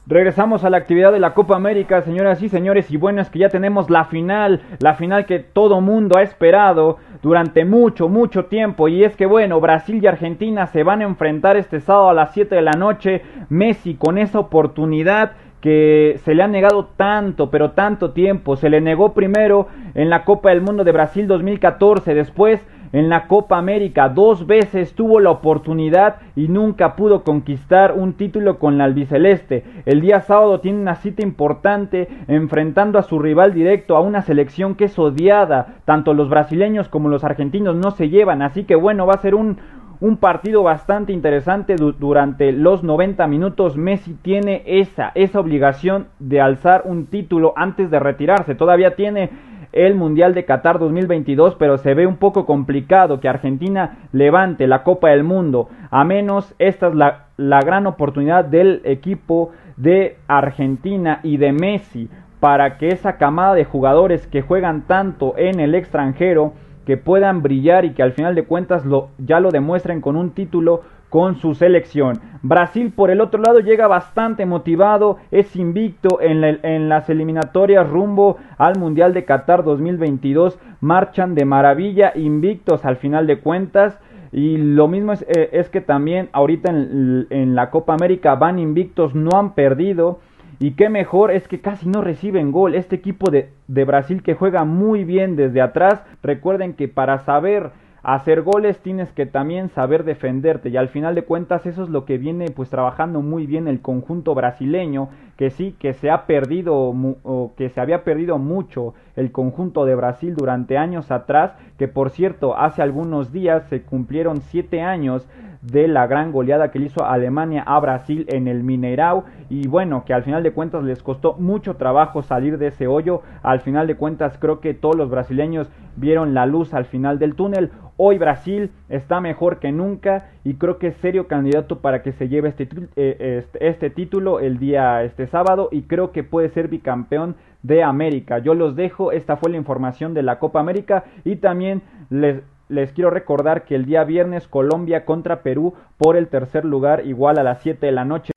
Regresamos 0.07 0.65
a 0.65 0.71
la 0.71 0.79
actividad 0.79 1.13
de 1.13 1.21
la 1.21 1.35
Copa 1.35 1.55
América, 1.55 2.01
señoras 2.01 2.41
y 2.41 2.49
señores, 2.49 2.91
y 2.91 2.97
bueno, 2.97 3.21
es 3.21 3.29
que 3.29 3.41
ya 3.41 3.51
tenemos 3.51 3.91
la 3.91 4.07
final, 4.07 4.63
la 4.79 4.95
final 4.95 5.27
que 5.27 5.39
todo 5.41 5.83
mundo 5.83 6.17
ha 6.17 6.23
esperado 6.23 6.97
durante 7.21 7.67
mucho, 7.67 8.09
mucho 8.09 8.47
tiempo, 8.47 8.89
y 8.89 9.05
es 9.05 9.15
que 9.17 9.27
bueno, 9.27 9.61
Brasil 9.61 10.03
y 10.03 10.07
Argentina 10.07 10.67
se 10.69 10.83
van 10.83 11.03
a 11.03 11.05
enfrentar 11.05 11.59
este 11.59 11.81
sábado 11.81 12.09
a 12.09 12.15
las 12.15 12.33
7 12.33 12.55
de 12.55 12.63
la 12.63 12.73
noche, 12.73 13.23
Messi 13.51 13.97
con 13.97 14.17
esa 14.17 14.39
oportunidad 14.39 15.33
que 15.61 16.21
se 16.25 16.35
le 16.35 16.43
ha 16.43 16.49
negado 16.49 16.89
tanto, 16.97 17.51
pero 17.51 17.73
tanto 17.73 18.11
tiempo. 18.13 18.57
Se 18.57 18.71
le 18.71 18.81
negó 18.81 19.13
primero 19.13 19.69
en 19.95 20.11
la 20.11 20.25
Copa 20.25 20.51
del 20.51 20.61
Mundo 20.61 20.85
de 20.85 20.93
Brasil 20.93 21.27
2014, 21.27 22.15
después 22.15 22.65
en 22.93 23.09
la 23.09 23.27
Copa 23.27 23.59
América. 23.59 24.09
Dos 24.09 24.47
veces 24.47 24.95
tuvo 24.95 25.21
la 25.21 25.31
oportunidad 25.31 26.17
y 26.37 26.49
nunca 26.49 26.97
pudo 26.97 27.25
conquistar 27.25 27.93
un 27.93 28.15
título 28.15 28.59
con 28.59 28.79
la 28.79 28.85
albiceleste. 28.85 29.65
El 29.85 30.01
día 30.01 30.21
sábado 30.21 30.61
tiene 30.61 30.81
una 30.81 30.97
cita 30.97 31.23
importante 31.23 32.09
enfrentando 32.29 32.99
a 32.99 33.03
su 33.03 33.19
rival 33.19 33.53
directo, 33.53 33.97
a 33.97 34.01
una 34.01 34.23
selección 34.23 34.75
que 34.75 34.85
es 34.85 34.99
odiada. 34.99 35.75
Tanto 35.85 36.15
los 36.15 36.29
brasileños 36.29 36.89
como 36.89 37.09
los 37.09 37.25
argentinos 37.25 37.77
no 37.77 37.91
se 37.91 38.09
llevan. 38.09 38.43
Así 38.43 38.65
que 38.65 38.75
bueno, 38.75 39.07
va 39.07 39.15
a 39.15 39.23
ser 39.23 39.35
un, 39.35 39.59
un 40.01 40.17
partido 40.17 40.63
bastante 40.63 41.13
interesante 41.13 41.77
durante 41.77 42.53
los 42.53 42.85
90 42.85 43.27
minutos. 43.27 43.77
Messi 43.77 44.15
tiene 44.15 44.63
esa, 44.67 45.11
esa 45.15 45.41
obligación 45.41 46.09
de 46.19 46.41
alzar 46.41 46.83
un 46.85 47.07
título 47.07 47.53
antes 47.57 47.91
de 47.91 47.99
retirarse. 47.99 48.55
Todavía 48.55 48.95
tiene 48.95 49.31
el 49.73 49.95
Mundial 49.95 50.35
de 50.35 50.45
Qatar 50.45 50.79
2022, 50.79 51.57
pero 51.57 51.79
se 51.79 51.95
ve 51.95 52.07
un 52.07 52.17
poco 52.17 52.47
complicado 52.47 53.21
que 53.21 53.29
Argentina 53.29 53.99
levante 54.13 54.67
la 54.67 54.83
Copa 54.83 55.11
del 55.11 55.25
Mundo. 55.25 55.69
A 55.91 56.05
menos 56.05 56.55
esta 56.59 56.89
es 56.89 56.95
la, 56.95 57.27
la 57.37 57.61
gran 57.61 57.87
oportunidad 57.87 58.45
del 58.45 58.81
equipo 58.85 59.51
de 59.77 60.17
Argentina 60.27 61.21
y 61.23 61.37
de 61.37 61.53
Messi 61.53 62.09
para 62.41 62.79
que 62.79 62.89
esa 62.89 63.17
camada 63.17 63.55
de 63.55 63.65
jugadores 63.65 64.27
que 64.27 64.43
juegan 64.43 64.83
tanto 64.83 65.35
en 65.37 65.61
el 65.61 65.75
extranjero 65.75 66.53
que 66.89 66.97
puedan 66.97 67.43
brillar 67.43 67.85
y 67.85 67.93
que 67.93 68.03
al 68.03 68.13
final 68.13 68.35
de 68.35 68.47
cuentas 68.47 68.87
lo, 68.87 69.11
ya 69.19 69.41
lo 69.41 69.51
demuestren 69.51 70.01
con 70.01 70.17
un 70.17 70.31
título 70.31 70.81
con 71.11 71.37
su 71.37 71.55
selección. 71.55 72.19
Brasil 72.41 72.95
por 72.97 73.11
el 73.11 73.21
otro 73.21 73.43
lado 73.43 73.61
llega 73.61 73.87
bastante 73.89 74.47
motivado, 74.47 75.19
es 75.31 75.55
invicto 75.55 76.23
en, 76.23 76.43
en, 76.43 76.89
las 76.89 77.11
eliminatorias 77.11 77.87
rumbo 77.87 78.39
al 78.57 78.79
Mundial 78.79 79.13
de 79.13 79.27
Qatar 79.27 79.65
2022, 79.65 80.59
marchan 80.81 81.35
de 81.35 81.45
maravilla, 81.45 82.13
invictos 82.15 82.87
al 82.87 82.97
final 82.97 83.27
de 83.27 83.41
cuentas. 83.41 84.01
Y 84.33 84.57
lo 84.57 84.89
mismo 84.89 85.13
es, 85.13 85.27
eh, 85.29 85.51
es 85.53 85.69
que 85.69 85.83
también 85.83 86.31
ahorita 86.33 86.71
en, 86.71 87.27
en, 87.29 87.55
la 87.55 87.69
Copa 87.69 87.93
América 87.93 88.35
van 88.35 88.59
invictos, 88.59 89.15
no 89.15 89.39
han 89.39 89.53
perdido. 89.53 90.21
Y 90.61 90.73
qué 90.73 90.89
mejor 90.89 91.31
es 91.31 91.47
que 91.47 91.61
casi 91.61 91.89
no 91.89 92.03
reciben 92.03 92.51
gol. 92.51 92.75
Este 92.75 92.97
equipo 92.97 93.31
de, 93.31 93.51
de 93.69 93.85
Brasil 93.85 94.23
que 94.23 94.35
juega 94.35 94.65
muy 94.65 95.05
bien 95.05 95.37
desde 95.37 95.61
atrás. 95.61 96.03
Recuerden 96.23 96.75
que 96.75 96.89
para 96.89 97.19
saber 97.21 97.71
hacer 98.03 98.43
goles 98.43 98.79
tienes 98.79 99.13
que 99.13 99.27
también 99.27 99.69
saber 99.71 100.05
defenderte 100.05 100.69
y 100.69 100.77
al 100.77 100.89
final 100.89 101.15
de 101.15 101.25
cuentas 101.25 101.67
eso 101.67 101.83
es 101.83 101.89
lo 101.89 102.05
que 102.05 102.17
viene 102.17 102.47
pues 102.51 102.71
trabajando 102.71 103.23
muy 103.23 103.47
bien 103.47 103.67
el 103.67 103.81
conjunto 103.81 104.35
brasileño 104.35 105.09
que 105.37 105.51
sí 105.51 105.75
que 105.79 105.93
se 105.95 106.09
ha 106.09 106.25
perdido 106.25 106.75
o 106.77 107.53
que 107.57 107.69
se 107.69 107.81
había 107.81 108.05
perdido 108.05 108.39
mucho 108.39 108.95
el 109.17 109.33
conjunto 109.33 109.85
de 109.85 109.97
Brasil 109.97 110.35
durante 110.37 110.79
años 110.79 111.11
atrás 111.11 111.55
que 111.77 111.89
por 111.89 112.11
cierto 112.11 112.57
hace 112.57 112.83
algunos 112.83 113.33
días 113.33 113.69
se 113.69 113.83
cumplieron 113.83 114.43
siete 114.43 114.81
años 114.81 115.29
de 115.63 115.89
la 115.89 116.07
gran 116.07 116.33
goleada 116.33 116.71
que 116.71 116.79
le 116.79 116.87
hizo 116.87 117.05
Alemania 117.05 117.63
a 117.67 117.79
Brasil 117.81 118.27
en 118.29 118.49
el 118.49 118.63
Mineirao. 118.63 119.25
Y 119.49 119.67
bueno 119.69 120.05
que 120.05 120.15
al 120.15 120.23
final 120.23 120.43
de 120.43 120.53
cuentas 120.53 120.85
les 120.85 121.03
costó 121.03 121.35
mucho 121.35 121.77
trabajo 121.77 122.23
salir 122.23 122.59
de 122.59 122.69
ese 122.69 122.87
hoyo. 122.87 123.23
Al 123.43 123.61
final 123.61 123.87
de 123.87 123.97
cuentas 123.97 124.39
creo 124.39 124.61
que 124.61 124.75
todos 124.75 124.97
los 124.97 125.11
brasileños 125.11 125.71
vieron 125.97 126.35
la 126.35 126.47
luz 126.47 126.75
al 126.75 126.85
final 126.85 127.19
del 127.19 127.35
túnel. 127.35 127.71
Hoy 127.97 128.17
Brasil 128.19 128.71
está 128.89 129.21
mejor 129.21 129.59
que 129.59 129.73
nunca 129.73 130.31
y 130.45 130.55
creo 130.55 130.79
que 130.79 130.89
es 130.89 130.97
serio 130.99 131.27
candidato 131.27 131.81
para 131.81 132.03
que 132.03 132.13
se 132.13 132.29
lleve 132.29 132.51
este, 132.51 132.69
eh, 132.95 133.41
este, 133.45 133.69
este, 133.69 133.91
título 133.91 134.39
el 134.39 134.59
día 134.59 135.03
este 135.03 135.27
sábado 135.27 135.69
y 135.73 135.83
creo 135.83 136.13
que 136.13 136.23
puede 136.23 136.49
ser 136.51 136.69
bicampeón 136.69 137.35
de 137.65 137.83
América. 137.83 138.39
Yo 138.39 138.55
los 138.55 138.77
dejo, 138.77 139.11
esta 139.11 139.37
fue 139.37 139.51
la 139.51 139.57
información 139.57 140.15
de 140.15 140.23
la 140.23 140.39
Copa 140.39 140.61
América 140.61 141.05
y 141.25 141.37
también 141.37 141.83
les, 142.09 142.41
les 142.69 142.93
quiero 142.93 143.11
recordar 143.11 143.65
que 143.65 143.75
el 143.75 143.85
día 143.85 144.05
viernes 144.05 144.47
Colombia 144.49 145.05
contra 145.05 145.43
Perú 145.43 145.75
por 145.97 146.17
el 146.17 146.29
tercer 146.29 146.65
lugar 146.65 147.07
igual 147.07 147.39
a 147.39 147.43
las 147.43 147.61
7 147.63 147.85
de 147.87 147.93
la 147.93 148.05
noche. 148.05 148.33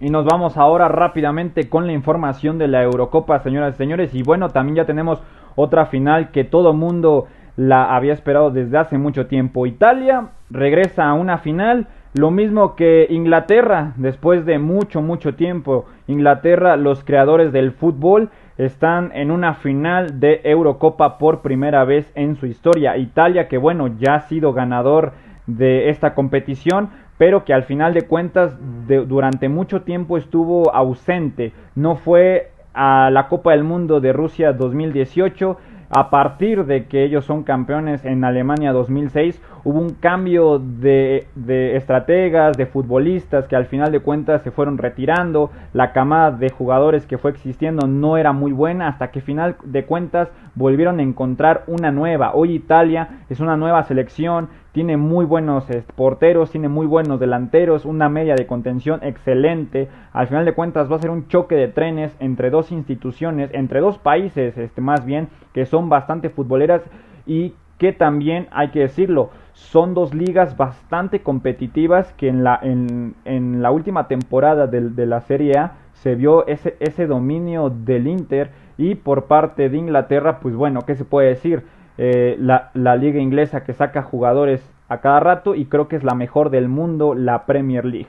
Y 0.00 0.10
nos 0.10 0.24
vamos 0.24 0.56
ahora 0.56 0.88
rápidamente 0.88 1.68
con 1.68 1.86
la 1.86 1.92
información 1.92 2.58
de 2.58 2.68
la 2.68 2.82
Eurocopa, 2.82 3.38
señoras 3.40 3.74
y 3.74 3.78
señores. 3.78 4.14
Y 4.14 4.22
bueno, 4.22 4.48
también 4.48 4.76
ya 4.76 4.86
tenemos 4.86 5.22
otra 5.54 5.86
final 5.86 6.30
que 6.30 6.44
todo 6.44 6.72
mundo 6.72 7.26
la 7.56 7.94
había 7.94 8.12
esperado 8.12 8.50
desde 8.50 8.78
hace 8.78 8.98
mucho 8.98 9.26
tiempo. 9.26 9.66
Italia 9.66 10.30
regresa 10.50 11.08
a 11.08 11.14
una 11.14 11.38
final, 11.38 11.86
lo 12.14 12.30
mismo 12.30 12.74
que 12.74 13.06
Inglaterra, 13.10 13.92
después 13.96 14.44
de 14.44 14.58
mucho, 14.58 15.02
mucho 15.02 15.34
tiempo. 15.34 15.86
Inglaterra, 16.08 16.76
los 16.76 17.04
creadores 17.04 17.52
del 17.52 17.72
fútbol, 17.72 18.30
están 18.58 19.10
en 19.14 19.30
una 19.30 19.54
final 19.54 20.20
de 20.20 20.40
Eurocopa 20.44 21.18
por 21.18 21.40
primera 21.40 21.84
vez 21.84 22.10
en 22.14 22.36
su 22.36 22.46
historia. 22.46 22.96
Italia, 22.96 23.48
que 23.48 23.58
bueno, 23.58 23.88
ya 23.98 24.14
ha 24.14 24.20
sido 24.20 24.52
ganador 24.52 25.12
de 25.46 25.90
esta 25.90 26.14
competición, 26.14 26.90
pero 27.18 27.44
que 27.44 27.52
al 27.52 27.64
final 27.64 27.94
de 27.94 28.02
cuentas 28.02 28.56
durante 28.86 29.48
mucho 29.48 29.82
tiempo 29.82 30.16
estuvo 30.18 30.74
ausente. 30.74 31.52
No 31.74 31.96
fue 31.96 32.50
a 32.74 33.10
la 33.10 33.28
Copa 33.28 33.52
del 33.52 33.64
Mundo 33.64 34.00
de 34.00 34.12
Rusia 34.12 34.52
2018 34.52 35.56
a 35.96 36.10
partir 36.10 36.64
de 36.64 36.86
que 36.86 37.04
ellos 37.04 37.24
son 37.24 37.44
campeones 37.44 38.04
en 38.04 38.24
Alemania 38.24 38.72
2006, 38.72 39.40
hubo 39.62 39.78
un 39.78 39.90
cambio 39.90 40.58
de, 40.58 41.28
estrategas, 41.76 42.56
de 42.56 42.66
futbolistas 42.66 43.46
que 43.46 43.54
al 43.54 43.66
final 43.66 43.92
de 43.92 44.00
cuentas 44.00 44.42
se 44.42 44.50
fueron 44.50 44.76
retirando, 44.76 45.52
la 45.72 45.92
camada 45.92 46.32
de 46.32 46.50
jugadores 46.50 47.06
que 47.06 47.16
fue 47.16 47.30
existiendo 47.30 47.86
no 47.86 48.16
era 48.16 48.32
muy 48.32 48.50
buena 48.50 48.88
hasta 48.88 49.12
que 49.12 49.20
final 49.20 49.54
de 49.62 49.84
cuentas 49.84 50.30
volvieron 50.56 50.98
a 50.98 51.04
encontrar 51.04 51.62
una 51.68 51.92
nueva. 51.92 52.32
Hoy 52.34 52.54
Italia 52.54 53.20
es 53.30 53.38
una 53.38 53.56
nueva 53.56 53.84
selección, 53.84 54.48
tiene 54.74 54.96
muy 54.96 55.24
buenos 55.24 55.70
este, 55.70 55.92
porteros, 55.92 56.50
tiene 56.50 56.68
muy 56.68 56.86
buenos 56.86 57.20
delanteros, 57.20 57.84
una 57.84 58.08
media 58.08 58.34
de 58.34 58.48
contención 58.48 58.98
excelente. 59.04 59.88
Al 60.12 60.26
final 60.26 60.44
de 60.44 60.52
cuentas 60.52 60.90
va 60.90 60.96
a 60.96 60.98
ser 60.98 61.10
un 61.10 61.28
choque 61.28 61.54
de 61.54 61.68
trenes 61.68 62.12
entre 62.18 62.50
dos 62.50 62.72
instituciones, 62.72 63.50
entre 63.52 63.78
dos 63.78 63.98
países, 63.98 64.58
este 64.58 64.80
más 64.80 65.06
bien, 65.06 65.28
que 65.52 65.64
son 65.64 65.88
bastante 65.88 66.28
futboleras 66.28 66.82
y 67.24 67.54
que 67.78 67.92
también 67.92 68.48
hay 68.50 68.70
que 68.70 68.80
decirlo, 68.80 69.30
son 69.52 69.94
dos 69.94 70.12
ligas 70.12 70.56
bastante 70.56 71.20
competitivas 71.20 72.12
que 72.14 72.26
en 72.26 72.42
la, 72.42 72.58
en, 72.60 73.14
en 73.24 73.62
la 73.62 73.70
última 73.70 74.08
temporada 74.08 74.66
de, 74.66 74.90
de, 74.90 75.06
la 75.06 75.20
Serie 75.20 75.56
A 75.56 75.74
se 75.92 76.16
vio 76.16 76.48
ese, 76.48 76.76
ese 76.80 77.06
dominio 77.06 77.70
del 77.70 78.08
Inter 78.08 78.50
y 78.76 78.96
por 78.96 79.26
parte 79.26 79.68
de 79.68 79.76
Inglaterra, 79.76 80.40
pues 80.40 80.56
bueno, 80.56 80.80
¿qué 80.80 80.96
se 80.96 81.04
puede 81.04 81.28
decir? 81.28 81.62
Eh, 81.96 82.36
la, 82.38 82.70
la 82.74 82.96
liga 82.96 83.20
inglesa 83.20 83.64
que 83.64 83.72
saca 83.72 84.02
jugadores 84.02 84.68
a 84.88 85.00
cada 85.00 85.20
rato 85.20 85.54
y 85.54 85.66
creo 85.66 85.88
que 85.88 85.96
es 85.96 86.04
la 86.04 86.14
mejor 86.14 86.50
del 86.50 86.68
mundo, 86.68 87.14
la 87.14 87.46
Premier 87.46 87.84
League. 87.84 88.08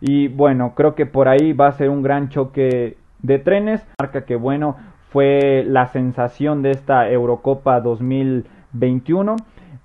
Y 0.00 0.28
bueno, 0.28 0.74
creo 0.74 0.94
que 0.94 1.06
por 1.06 1.28
ahí 1.28 1.52
va 1.52 1.68
a 1.68 1.72
ser 1.72 1.90
un 1.90 2.02
gran 2.02 2.28
choque 2.28 2.96
de 3.22 3.38
trenes. 3.38 3.86
Marca 4.00 4.24
que 4.24 4.36
bueno, 4.36 4.76
fue 5.10 5.64
la 5.66 5.86
sensación 5.86 6.62
de 6.62 6.70
esta 6.70 7.10
Eurocopa 7.10 7.80
2021. 7.80 9.36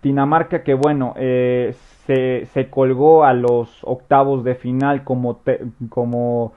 Dinamarca 0.02 0.64
que 0.64 0.74
bueno, 0.74 1.14
eh, 1.18 1.74
se, 2.06 2.46
se, 2.48 2.70
colgó 2.70 3.24
a 3.24 3.34
los 3.34 3.84
octavos 3.84 4.44
de 4.44 4.56
final 4.56 5.04
como, 5.04 5.40
como, 5.90 6.54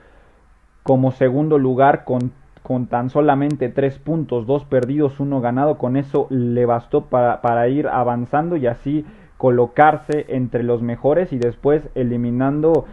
como 0.83 1.13
segundo 1.13 1.57
lugar 1.57 2.05
con 2.05 2.33
con 2.67 2.89
tan 2.89 3.11
solamente 3.11 3.69
tres 3.69 3.97
puntos, 3.97 4.45
dos 4.45 4.65
perdidos, 4.65 5.21
uno 5.21 5.41
ganado, 5.41 5.79
con 5.79 5.97
eso 5.97 6.27
le 6.31 6.67
bastó 6.67 7.03
para, 7.03 7.41
para 7.41 7.69
ir 7.69 7.87
avanzando 7.87 8.57
y 8.57 8.67
así 8.67 9.07
colocarse 9.39 10.27
entre 10.31 10.65
los 10.65 10.83
mejores 10.83 11.33
y 11.33 11.39
después 11.39 11.89
eliminando 11.95 12.85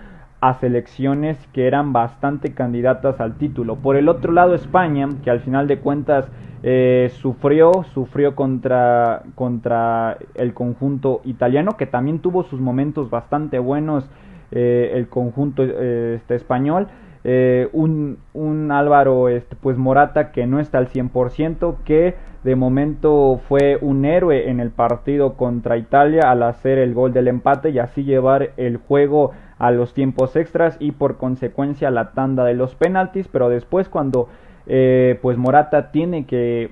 a 0.41 0.53
selecciones 0.59 1.39
que 1.53 1.65
eran 1.65 1.91
bastante 1.91 2.53
candidatas 2.53 3.19
al 3.19 3.39
título. 3.39 3.77
Por 3.77 3.95
el 3.95 4.09
otro 4.09 4.31
lado 4.31 4.53
España, 4.53 5.09
que 5.23 5.31
al 5.31 5.39
final 5.39 5.67
de 5.67 5.79
cuentas 5.79 6.29
eh, 6.61 7.09
sufrió, 7.15 7.71
sufrió 7.95 8.35
contra, 8.35 9.23
contra 9.33 10.19
el 10.35 10.53
conjunto 10.53 11.21
italiano, 11.23 11.77
que 11.77 11.87
también 11.87 12.19
tuvo 12.19 12.43
sus 12.43 12.59
momentos 12.59 13.09
bastante 13.09 13.57
buenos 13.57 14.07
eh, 14.51 14.91
el 14.93 15.07
conjunto 15.07 15.63
eh, 15.63 16.13
este, 16.17 16.35
español. 16.35 16.89
Eh, 17.25 17.69
un, 17.71 18.17
un, 18.33 18.71
Álvaro 18.71 19.29
este, 19.29 19.55
pues 19.55 19.77
Morata 19.77 20.33
que 20.33 20.45
no 20.45 20.59
está 20.59 20.77
al 20.77 20.89
100%, 20.89 21.77
que 21.85 22.15
de 22.43 22.55
momento 22.57 23.39
fue 23.47 23.77
un 23.79 24.03
héroe 24.03 24.49
en 24.49 24.59
el 24.59 24.71
partido 24.71 25.35
contra 25.35 25.77
Italia 25.77 26.29
al 26.29 26.43
hacer 26.43 26.77
el 26.77 26.93
gol 26.93 27.13
del 27.13 27.29
empate 27.29 27.69
y 27.69 27.79
así 27.79 28.03
llevar 28.03 28.51
el 28.57 28.75
juego 28.75 29.31
a 29.57 29.71
los 29.71 29.93
tiempos 29.93 30.35
extras 30.35 30.75
y 30.81 30.91
por 30.91 31.17
consecuencia 31.17 31.89
la 31.91 32.11
tanda 32.11 32.43
de 32.43 32.55
los 32.55 32.75
penaltis, 32.75 33.29
pero 33.29 33.47
después 33.47 33.87
cuando 33.87 34.27
eh, 34.67 35.17
pues 35.21 35.37
Morata 35.37 35.91
tiene 35.91 36.25
que, 36.25 36.71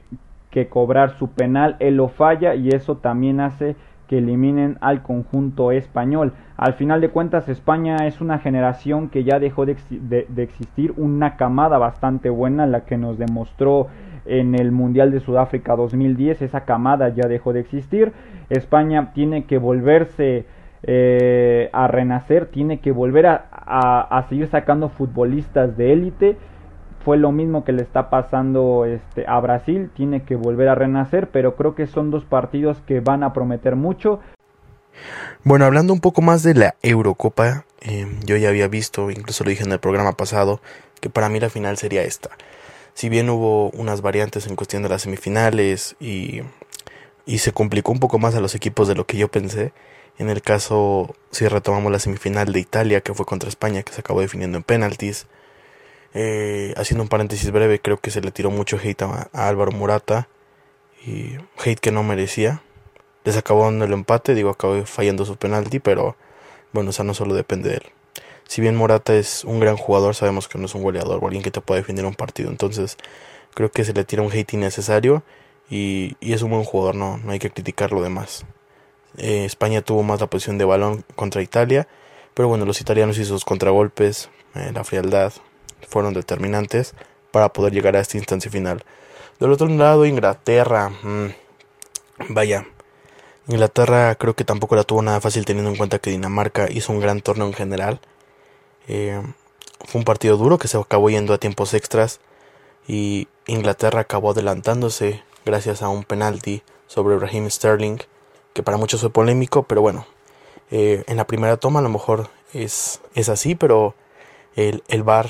que 0.50 0.68
cobrar 0.68 1.12
su 1.18 1.30
penal, 1.30 1.78
él 1.80 1.96
lo 1.96 2.10
falla 2.10 2.56
y 2.56 2.70
eso 2.70 2.98
también 2.98 3.40
hace 3.40 3.78
que 4.12 4.18
eliminen 4.18 4.78
al 4.82 5.04
conjunto 5.04 5.72
español. 5.72 6.34
Al 6.58 6.74
final 6.74 7.00
de 7.00 7.08
cuentas, 7.08 7.48
España 7.48 7.96
es 8.08 8.20
una 8.20 8.40
generación 8.40 9.08
que 9.08 9.24
ya 9.24 9.40
dejó 9.40 9.66
de, 9.66 9.78
existir, 10.36 10.94
una 10.98 11.38
camada 11.38 11.78
bastante 11.78 12.30
buena, 12.30 12.68
la 12.68 12.82
que 12.82 12.98
nos 12.98 13.18
demostró 13.18 13.88
en 14.26 14.54
el 14.60 14.74
Mundial 14.74 15.12
de 15.12 15.22
Sudáfrica 15.22 15.78
2010, 15.78 16.42
esa 16.42 16.66
camada 16.66 17.08
ya 17.08 17.30
dejó 17.30 17.54
de 17.54 17.62
existir. 17.62 18.12
España 18.50 19.14
tiene 19.14 19.46
que 19.46 19.58
volverse 19.58 20.44
eh, 20.84 21.70
a 21.72 21.88
renacer, 21.88 22.48
tiene 22.48 22.82
que 22.82 22.92
volver 22.92 23.28
a, 23.28 23.38
a 23.38 24.24
seguir 24.28 24.48
sacando 24.48 24.90
futbolistas 24.90 25.78
de 25.78 25.94
élite 25.94 26.36
fue 27.04 27.18
lo 27.18 27.32
mismo 27.32 27.64
que 27.64 27.72
le 27.72 27.82
está 27.82 28.10
pasando 28.10 28.86
este, 28.86 29.26
a 29.28 29.40
Brasil, 29.40 29.90
tiene 29.96 30.24
que 30.24 30.36
volver 30.36 30.70
a 30.70 30.76
renacer, 30.76 31.30
pero 31.30 31.56
creo 31.56 31.76
que 31.76 31.88
son 31.88 32.12
dos 32.12 32.24
partidos 32.26 32.78
que 32.88 33.00
van 33.00 33.24
a 33.24 33.34
prometer 33.34 33.76
mucho. 33.76 34.20
Bueno, 35.44 35.66
hablando 35.66 35.94
un 35.94 36.00
poco 36.00 36.22
más 36.22 36.44
de 36.44 36.54
la 36.54 36.76
Eurocopa, 36.82 37.66
eh, 37.82 38.08
yo 38.26 38.38
ya 38.38 38.50
había 38.50 38.68
visto, 38.68 39.10
incluso 39.10 39.44
lo 39.44 39.50
dije 39.50 39.64
en 39.64 39.72
el 39.72 39.80
programa 39.80 40.14
pasado, 40.14 40.62
que 41.00 41.10
para 41.10 41.30
mí 41.30 41.40
la 41.40 41.50
final 41.50 41.78
sería 41.78 42.04
esta. 42.04 42.30
Si 42.94 43.10
bien 43.10 43.30
hubo 43.30 43.70
unas 43.72 44.02
variantes 44.02 44.48
en 44.48 44.56
cuestión 44.56 44.84
de 44.84 44.90
las 44.90 45.04
semifinales 45.04 45.96
y, 46.00 46.42
y 47.26 47.40
se 47.40 47.54
complicó 47.54 47.92
un 47.92 48.00
poco 48.00 48.20
más 48.20 48.36
a 48.36 48.42
los 48.42 48.54
equipos 48.54 48.88
de 48.88 48.96
lo 48.96 49.06
que 49.06 49.18
yo 49.18 49.30
pensé, 49.30 49.74
en 50.18 50.30
el 50.30 50.42
caso, 50.42 51.16
si 51.32 51.48
retomamos 51.48 51.92
la 51.92 52.00
semifinal 52.00 52.52
de 52.54 52.60
Italia, 52.60 53.02
que 53.02 53.14
fue 53.14 53.26
contra 53.26 53.50
España, 53.50 53.82
que 53.82 53.94
se 53.94 54.02
acabó 54.02 54.22
definiendo 54.22 54.58
en 54.58 54.64
penaltis, 54.64 55.26
eh, 56.14 56.74
haciendo 56.78 57.04
un 57.04 57.10
paréntesis 57.10 57.52
breve, 57.52 57.80
creo 57.80 57.98
que 57.98 58.12
se 58.12 58.22
le 58.22 58.32
tiró 58.32 58.52
mucho 58.52 58.78
hate 58.82 59.04
a, 59.04 59.30
Álvaro 59.34 59.72
Murata. 59.72 60.28
Y 61.06 61.38
hate 61.58 61.80
que 61.80 61.92
no 61.92 62.04
merecía. 62.04 62.62
Les 63.24 63.38
acabó 63.38 63.66
dando 63.66 63.86
el 63.86 63.94
empate, 63.94 64.36
digo, 64.36 64.50
acabó 64.50 64.86
fallando 64.86 65.26
su 65.26 65.36
penalti, 65.36 65.80
pero 65.80 66.16
bueno, 66.74 66.90
o 66.90 66.94
sea, 66.94 67.06
no 67.06 67.14
solo 67.14 67.34
depende 67.34 67.70
de 67.70 67.76
él. 67.78 67.84
Si 68.48 68.62
bien 68.62 68.76
Morata 68.76 69.16
es 69.16 69.44
un 69.46 69.60
gran 69.60 69.78
jugador, 69.78 70.16
sabemos 70.16 70.48
que 70.48 70.58
no 70.58 70.66
es 70.66 70.76
un 70.76 70.84
goleador 70.84 71.20
o 71.22 71.26
alguien 71.26 71.44
que 71.44 71.52
te 71.52 71.62
pueda 71.62 71.80
definir 71.80 72.06
un 72.06 72.16
partido. 72.16 72.50
Entonces, 72.50 72.98
creo 73.54 73.72
que 73.72 73.86
se 73.86 73.94
le 73.94 74.04
tira 74.04 74.22
un 74.24 74.32
hate 74.32 74.54
innecesario 74.54 75.24
y, 75.70 76.18
es 76.20 76.42
un 76.42 76.52
buen 76.52 76.64
jugador, 76.64 76.96
no, 76.96 77.18
no 77.18 77.32
hay 77.32 77.40
que 77.40 77.50
criticarlo 77.50 78.02
de 78.02 78.10
más. 78.10 78.46
Eh, 79.18 79.46
España 79.46 79.82
tuvo 79.82 80.04
más 80.04 80.20
la 80.20 80.28
posición 80.28 80.58
de 80.58 80.66
balón 80.66 81.06
contra 81.16 81.42
Italia, 81.42 81.88
pero 82.34 82.50
bueno, 82.50 82.66
los 82.66 82.82
italianos 82.82 83.18
y 83.18 83.26
sus 83.26 83.46
contragolpes, 83.46 84.30
eh, 84.56 84.72
la 84.74 84.84
frialdad, 84.84 85.34
fueron 85.88 86.14
determinantes 86.14 86.94
para 87.32 87.54
poder 87.54 87.74
llegar 87.74 87.96
a 87.96 88.00
esta 88.00 88.18
instancia 88.18 88.52
final. 88.52 88.84
Del 89.40 89.52
otro 89.52 89.68
lado, 89.68 90.06
Inglaterra, 90.06 90.90
mmm, 90.90 91.28
vaya, 92.30 92.66
Inglaterra 93.48 94.16
creo 94.16 94.36
que 94.36 94.44
tampoco 94.44 94.76
la 94.76 94.84
tuvo 94.84 95.02
nada 95.02 95.20
fácil 95.20 95.46
teniendo 95.46 95.72
en 95.72 95.78
cuenta 95.78 96.00
que 96.00 96.12
Dinamarca 96.12 96.72
hizo 96.72 96.94
un 96.94 97.00
gran 97.00 97.22
torneo 97.22 97.48
en 97.48 97.54
general. 97.54 98.00
Eh, 98.88 99.22
fue 99.86 100.00
un 100.00 100.06
partido 100.06 100.38
duro 100.38 100.58
que 100.58 100.68
se 100.68 100.78
acabó 100.78 101.10
yendo 101.10 101.34
a 101.34 101.38
tiempos 101.38 101.74
extras 101.74 102.20
y 102.88 103.28
Inglaterra 103.48 104.02
acabó 104.02 104.32
adelantándose 104.32 105.24
gracias 105.46 105.82
a 105.82 105.90
un 105.90 106.04
penalti 106.04 106.62
sobre 106.88 107.18
Raheem 107.18 107.50
Sterling 107.50 107.98
que 108.54 108.64
para 108.64 108.78
muchos 108.78 109.02
fue 109.02 109.10
polémico, 109.10 109.64
pero 109.64 109.82
bueno, 109.82 110.06
eh, 110.70 111.04
en 111.08 111.18
la 111.18 111.26
primera 111.26 111.58
toma 111.58 111.80
a 111.80 111.84
lo 111.84 111.90
mejor 111.90 112.30
es, 112.54 113.02
es 113.16 113.30
así, 113.30 113.56
pero 113.56 113.96
el, 114.56 114.84
el 114.88 115.04
VAR 115.04 115.30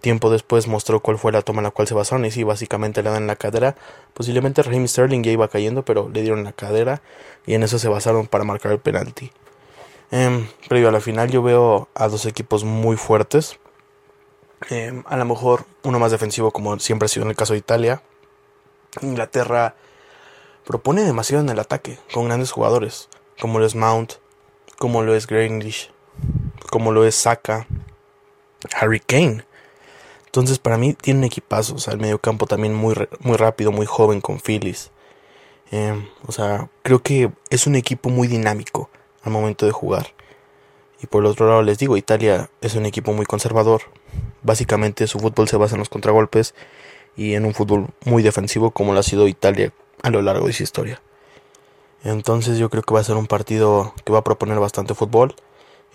tiempo 0.00 0.30
después 0.30 0.66
mostró 0.66 1.00
cuál 1.00 1.18
fue 1.18 1.32
la 1.32 1.42
toma 1.42 1.60
en 1.60 1.64
la 1.64 1.70
cual 1.70 1.86
se 1.86 1.94
basaron 1.94 2.24
y 2.24 2.30
sí, 2.30 2.42
básicamente 2.42 3.02
le 3.02 3.10
dan 3.10 3.26
la 3.26 3.36
cadera. 3.36 3.76
Posiblemente 4.14 4.62
Raheem 4.62 4.88
Sterling 4.88 5.22
ya 5.22 5.32
iba 5.32 5.48
cayendo, 5.48 5.84
pero 5.84 6.08
le 6.08 6.22
dieron 6.22 6.44
la 6.44 6.52
cadera 6.52 7.02
y 7.46 7.54
en 7.54 7.62
eso 7.62 7.78
se 7.78 7.88
basaron 7.88 8.26
para 8.26 8.44
marcar 8.44 8.72
el 8.72 8.78
penalti. 8.78 9.32
Eh, 10.10 10.48
previo 10.68 10.88
a 10.88 10.92
la 10.92 11.00
final 11.00 11.30
yo 11.30 11.42
veo 11.42 11.88
a 11.94 12.08
dos 12.08 12.26
equipos 12.26 12.64
muy 12.64 12.96
fuertes. 12.96 13.58
Eh, 14.68 15.02
a 15.06 15.16
lo 15.16 15.24
mejor 15.24 15.64
uno 15.84 15.98
más 15.98 16.10
defensivo 16.10 16.50
como 16.50 16.78
siempre 16.78 17.06
ha 17.06 17.08
sido 17.08 17.24
en 17.24 17.30
el 17.30 17.36
caso 17.36 17.52
de 17.52 17.60
Italia. 17.60 18.02
Inglaterra 19.02 19.76
propone 20.64 21.02
demasiado 21.02 21.42
en 21.42 21.48
el 21.48 21.58
ataque, 21.58 21.98
con 22.12 22.26
grandes 22.26 22.50
jugadores, 22.50 23.08
como 23.40 23.58
lo 23.58 23.66
es 23.66 23.74
Mount, 23.74 24.14
como 24.78 25.02
lo 25.02 25.14
es 25.14 25.26
Grealish, 25.26 25.90
como 26.70 26.92
lo 26.92 27.04
es 27.04 27.14
Saka, 27.14 27.66
Harry 28.74 29.00
Kane. 29.00 29.44
Entonces 30.30 30.60
para 30.60 30.78
mí 30.78 30.94
tiene 30.94 31.18
un 31.18 31.24
equipazo, 31.24 31.74
o 31.74 31.78
sea, 31.78 31.92
el 31.92 31.98
medio 31.98 32.20
campo 32.20 32.46
también 32.46 32.72
muy, 32.72 32.94
muy 33.18 33.36
rápido, 33.36 33.72
muy 33.72 33.84
joven 33.84 34.20
con 34.20 34.38
Phillies. 34.38 34.92
Eh, 35.72 36.08
o 36.24 36.30
sea, 36.30 36.70
creo 36.82 37.02
que 37.02 37.32
es 37.50 37.66
un 37.66 37.74
equipo 37.74 38.10
muy 38.10 38.28
dinámico 38.28 38.90
al 39.24 39.32
momento 39.32 39.66
de 39.66 39.72
jugar. 39.72 40.14
Y 41.02 41.08
por 41.08 41.24
el 41.24 41.30
otro 41.30 41.48
lado 41.48 41.62
les 41.62 41.78
digo, 41.78 41.96
Italia 41.96 42.48
es 42.60 42.76
un 42.76 42.86
equipo 42.86 43.12
muy 43.12 43.26
conservador. 43.26 43.82
Básicamente 44.44 45.08
su 45.08 45.18
fútbol 45.18 45.48
se 45.48 45.56
basa 45.56 45.74
en 45.74 45.80
los 45.80 45.88
contragolpes 45.88 46.54
y 47.16 47.34
en 47.34 47.44
un 47.44 47.52
fútbol 47.52 47.88
muy 48.04 48.22
defensivo 48.22 48.70
como 48.70 48.92
lo 48.92 49.00
ha 49.00 49.02
sido 49.02 49.26
Italia 49.26 49.72
a 50.02 50.10
lo 50.10 50.22
largo 50.22 50.46
de 50.46 50.52
su 50.52 50.62
historia. 50.62 51.02
Entonces 52.04 52.56
yo 52.56 52.70
creo 52.70 52.84
que 52.84 52.94
va 52.94 53.00
a 53.00 53.04
ser 53.04 53.16
un 53.16 53.26
partido 53.26 53.94
que 54.04 54.12
va 54.12 54.20
a 54.20 54.24
proponer 54.24 54.60
bastante 54.60 54.94
fútbol. 54.94 55.34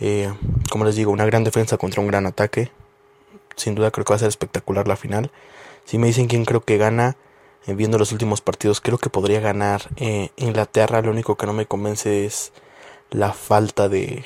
Eh, 0.01 0.29
como 0.69 0.83
les 0.83 0.97
digo, 0.97 1.11
una 1.11 1.25
gran 1.25 1.45
defensa 1.45 1.77
contra 1.77 2.01
un 2.01 2.07
gran 2.07 2.25
ataque. 2.25 2.69
Sin 3.55 3.75
duda 3.75 3.91
creo 3.91 4.05
que 4.05 4.13
va 4.13 4.15
a 4.17 4.19
ser 4.19 4.29
espectacular 4.29 4.87
la 4.87 4.95
final. 4.95 5.31
Si 5.85 5.97
me 5.97 6.07
dicen 6.07 6.27
quién 6.27 6.45
creo 6.45 6.61
que 6.61 6.77
gana, 6.77 7.15
eh, 7.67 7.73
viendo 7.73 7.97
los 7.97 8.11
últimos 8.11 8.41
partidos, 8.41 8.81
creo 8.81 8.97
que 8.97 9.09
podría 9.09 9.39
ganar 9.39 9.89
eh, 9.97 10.31
Inglaterra. 10.35 11.01
Lo 11.01 11.11
único 11.11 11.35
que 11.35 11.45
no 11.45 11.53
me 11.53 11.65
convence 11.65 12.25
es 12.25 12.51
la 13.11 13.33
falta 13.33 13.87
de, 13.87 14.25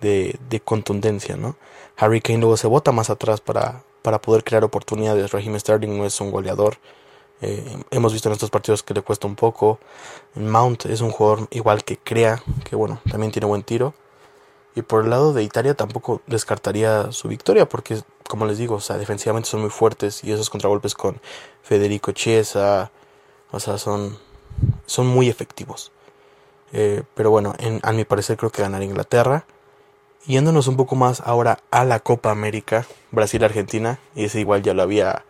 de, 0.00 0.38
de 0.48 0.60
contundencia, 0.60 1.36
¿no? 1.36 1.56
Harry 1.96 2.20
Kane 2.20 2.40
luego 2.40 2.56
se 2.56 2.66
bota 2.66 2.90
más 2.90 3.10
atrás 3.10 3.40
para, 3.40 3.84
para 4.02 4.20
poder 4.20 4.44
crear 4.44 4.64
oportunidades. 4.64 5.30
Raheem 5.30 5.58
Sterling 5.58 5.96
no 5.96 6.04
es 6.04 6.20
un 6.20 6.30
goleador. 6.30 6.78
Eh, 7.40 7.76
hemos 7.90 8.12
visto 8.12 8.28
en 8.28 8.32
estos 8.32 8.50
partidos 8.50 8.82
que 8.82 8.94
le 8.94 9.02
cuesta 9.02 9.26
un 9.26 9.36
poco. 9.36 9.78
Mount 10.34 10.86
es 10.86 11.00
un 11.00 11.10
jugador 11.10 11.46
igual 11.50 11.84
que 11.84 11.98
crea, 11.98 12.42
que 12.64 12.76
bueno, 12.76 13.00
también 13.10 13.32
tiene 13.32 13.46
buen 13.46 13.62
tiro. 13.62 13.94
Y 14.74 14.82
por 14.82 15.04
el 15.04 15.10
lado 15.10 15.32
de 15.32 15.42
Italia 15.42 15.74
tampoco 15.74 16.20
descartaría 16.26 17.12
su 17.12 17.28
victoria, 17.28 17.68
porque 17.68 18.02
como 18.28 18.46
les 18.46 18.58
digo, 18.58 18.76
o 18.76 18.80
sea, 18.80 18.96
defensivamente 18.98 19.48
son 19.48 19.60
muy 19.60 19.70
fuertes 19.70 20.24
y 20.24 20.32
esos 20.32 20.50
contragolpes 20.50 20.94
con 20.94 21.20
Federico 21.62 22.12
Chiesa, 22.12 22.90
o 23.50 23.60
sea, 23.60 23.78
son, 23.78 24.18
son 24.86 25.06
muy 25.06 25.28
efectivos. 25.28 25.92
Eh, 26.72 27.02
pero 27.14 27.30
bueno, 27.30 27.54
en, 27.58 27.80
a 27.82 27.92
mi 27.92 28.04
parecer 28.04 28.36
creo 28.36 28.50
que 28.50 28.62
ganará 28.62 28.84
Inglaterra. 28.84 29.46
Yéndonos 30.26 30.68
un 30.68 30.76
poco 30.76 30.96
más 30.96 31.20
ahora 31.20 31.60
a 31.70 31.84
la 31.84 32.00
Copa 32.00 32.30
América, 32.30 32.86
Brasil-Argentina, 33.12 33.98
y 34.14 34.24
ese 34.24 34.40
igual 34.40 34.62
ya 34.62 34.72
lo 34.72 34.82
había 34.82 35.24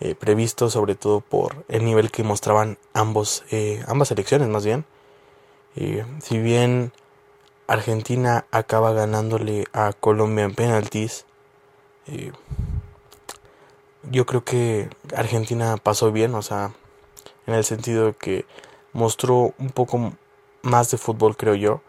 eh, 0.00 0.14
previsto, 0.14 0.68
sobre 0.68 0.94
todo 0.94 1.20
por 1.20 1.64
el 1.68 1.84
nivel 1.84 2.10
que 2.10 2.22
mostraban 2.22 2.76
ambos, 2.92 3.44
eh, 3.50 3.82
ambas 3.88 4.08
selecciones 4.08 4.48
más 4.48 4.64
bien. 4.64 4.84
Si 6.22 6.38
bien 6.38 6.92
Argentina 7.66 8.46
acaba 8.50 8.92
ganándole 8.92 9.66
a 9.74 9.92
Colombia 9.92 10.44
en 10.44 10.54
penaltis, 10.54 11.26
yo 14.10 14.26
creo 14.26 14.44
que 14.44 14.88
Argentina 15.14 15.76
pasó 15.76 16.12
bien, 16.12 16.34
o 16.34 16.42
sea, 16.42 16.72
en 17.46 17.54
el 17.54 17.64
sentido 17.64 18.06
de 18.06 18.12
que 18.14 18.44
mostró 18.92 19.54
un 19.58 19.70
poco 19.70 20.12
más 20.62 20.90
de 20.90 20.98
fútbol, 20.98 21.36
creo 21.36 21.54
yo. 21.54 21.80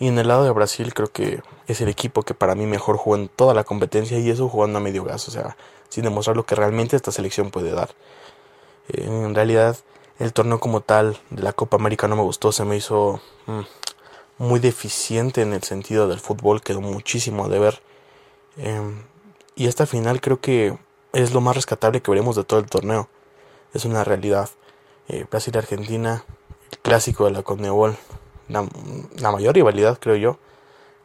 Y 0.00 0.08
en 0.08 0.18
el 0.18 0.28
lado 0.28 0.44
de 0.44 0.50
Brasil 0.50 0.92
creo 0.92 1.10
que 1.10 1.42
es 1.68 1.80
el 1.80 1.88
equipo 1.88 2.22
que 2.22 2.34
para 2.34 2.54
mí 2.54 2.66
mejor 2.66 2.96
jugó 2.96 3.16
en 3.16 3.28
toda 3.28 3.54
la 3.54 3.64
competencia 3.64 4.18
y 4.18 4.28
eso 4.28 4.48
jugando 4.48 4.78
a 4.78 4.82
medio 4.82 5.04
gas, 5.04 5.28
o 5.28 5.30
sea, 5.30 5.56
sin 5.88 6.04
demostrar 6.04 6.36
lo 6.36 6.44
que 6.44 6.56
realmente 6.56 6.96
esta 6.96 7.12
selección 7.12 7.50
puede 7.50 7.70
dar. 7.70 7.90
Eh, 8.88 9.04
en 9.04 9.34
realidad 9.34 9.76
el 10.18 10.32
torneo 10.32 10.60
como 10.60 10.80
tal 10.80 11.18
de 11.30 11.42
la 11.42 11.52
Copa 11.52 11.76
América 11.76 12.08
no 12.08 12.16
me 12.16 12.22
gustó, 12.22 12.52
se 12.52 12.64
me 12.64 12.76
hizo 12.76 13.20
mm, 13.46 13.60
muy 14.38 14.60
deficiente 14.60 15.42
en 15.42 15.52
el 15.52 15.62
sentido 15.62 16.08
del 16.08 16.20
fútbol, 16.20 16.60
quedó 16.60 16.80
muchísimo 16.80 17.44
a 17.44 17.48
deber. 17.48 17.80
Eh, 18.56 18.80
y 19.56 19.66
esta 19.66 19.86
final 19.86 20.20
creo 20.20 20.40
que 20.40 20.78
es 21.12 21.32
lo 21.32 21.40
más 21.40 21.54
rescatable 21.56 22.00
que 22.00 22.10
veremos 22.10 22.36
de 22.36 22.44
todo 22.44 22.60
el 22.60 22.66
torneo. 22.66 23.08
Es 23.72 23.84
una 23.84 24.04
realidad. 24.04 24.50
Eh, 25.08 25.26
Brasil-Argentina, 25.30 26.24
el 26.72 26.78
clásico 26.78 27.26
de 27.26 27.30
la 27.30 27.42
Conmebol, 27.42 27.96
la, 28.48 29.30
mayor 29.30 29.54
rivalidad 29.54 29.98
creo 29.98 30.16
yo 30.16 30.38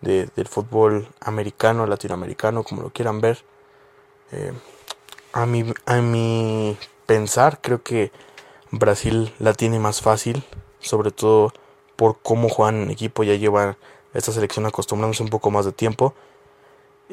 de, 0.01 0.29
del 0.35 0.47
fútbol 0.47 1.07
americano, 1.19 1.85
latinoamericano, 1.85 2.63
como 2.63 2.81
lo 2.81 2.89
quieran 2.91 3.21
ver. 3.21 3.43
Eh, 4.31 4.53
a, 5.33 5.45
mi, 5.45 5.73
a 5.85 6.01
mi 6.01 6.77
pensar 7.05 7.59
creo 7.61 7.83
que 7.83 8.11
Brasil 8.71 9.33
la 9.39 9.53
tiene 9.53 9.79
más 9.79 10.01
fácil, 10.01 10.43
sobre 10.79 11.11
todo 11.11 11.53
por 11.95 12.19
cómo 12.21 12.49
juegan 12.49 12.83
en 12.83 12.91
equipo, 12.91 13.23
ya 13.23 13.35
llevan 13.35 13.77
esta 14.13 14.31
selección 14.31 14.65
acostumbrándose 14.65 15.23
un 15.23 15.29
poco 15.29 15.51
más 15.51 15.65
de 15.65 15.71
tiempo. 15.71 16.13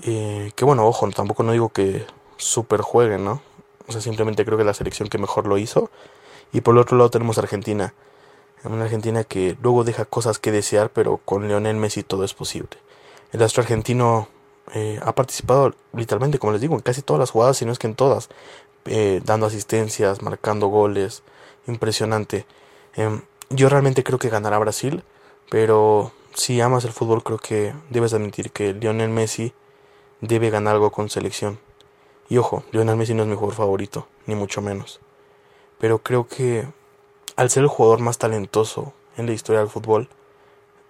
Eh, 0.02 0.52
que 0.54 0.64
bueno, 0.64 0.86
ojo, 0.86 1.08
tampoco 1.10 1.42
no 1.42 1.52
digo 1.52 1.70
que 1.70 2.06
super 2.36 2.80
jueguen, 2.82 3.24
¿no? 3.24 3.40
O 3.88 3.92
sea, 3.92 4.00
simplemente 4.00 4.44
creo 4.44 4.58
que 4.58 4.64
la 4.64 4.74
selección 4.74 5.08
que 5.08 5.18
mejor 5.18 5.46
lo 5.46 5.58
hizo. 5.58 5.90
Y 6.52 6.60
por 6.60 6.74
el 6.74 6.80
otro 6.80 6.96
lado 6.96 7.10
tenemos 7.10 7.38
Argentina. 7.38 7.94
Una 8.64 8.84
Argentina 8.84 9.22
que 9.22 9.56
luego 9.62 9.84
deja 9.84 10.04
cosas 10.04 10.38
que 10.38 10.50
desear, 10.50 10.90
pero 10.90 11.18
con 11.24 11.46
Lionel 11.46 11.76
Messi 11.76 12.02
todo 12.02 12.24
es 12.24 12.34
posible. 12.34 12.70
El 13.32 13.42
astro 13.42 13.62
argentino 13.62 14.28
eh, 14.74 14.98
ha 15.02 15.14
participado 15.14 15.74
literalmente, 15.92 16.38
como 16.38 16.52
les 16.52 16.60
digo, 16.60 16.74
en 16.74 16.80
casi 16.80 17.02
todas 17.02 17.20
las 17.20 17.30
jugadas, 17.30 17.56
si 17.58 17.64
no 17.64 17.72
es 17.72 17.78
que 17.78 17.86
en 17.86 17.94
todas. 17.94 18.28
Eh, 18.86 19.20
dando 19.24 19.46
asistencias, 19.46 20.22
marcando 20.22 20.66
goles. 20.68 21.22
Impresionante. 21.66 22.46
Eh, 22.96 23.20
yo 23.50 23.68
realmente 23.68 24.02
creo 24.02 24.18
que 24.18 24.28
ganará 24.28 24.58
Brasil, 24.58 25.04
pero 25.50 26.12
si 26.34 26.60
amas 26.60 26.84
el 26.84 26.92
fútbol 26.92 27.22
creo 27.22 27.38
que 27.38 27.72
debes 27.90 28.12
admitir 28.14 28.50
que 28.50 28.74
Lionel 28.74 29.10
Messi 29.10 29.52
debe 30.20 30.50
ganar 30.50 30.74
algo 30.74 30.90
con 30.90 31.08
selección. 31.08 31.58
Y 32.28 32.38
ojo, 32.38 32.64
Lionel 32.72 32.96
Messi 32.96 33.14
no 33.14 33.22
es 33.22 33.28
mi 33.28 33.34
jugador 33.34 33.54
favorito, 33.54 34.08
ni 34.26 34.34
mucho 34.34 34.60
menos. 34.60 35.00
Pero 35.78 35.98
creo 35.98 36.26
que 36.26 36.66
al 37.36 37.50
ser 37.50 37.62
el 37.62 37.68
jugador 37.68 38.00
más 38.00 38.18
talentoso 38.18 38.94
en 39.16 39.26
la 39.26 39.32
historia 39.32 39.60
del 39.60 39.68
fútbol, 39.68 40.08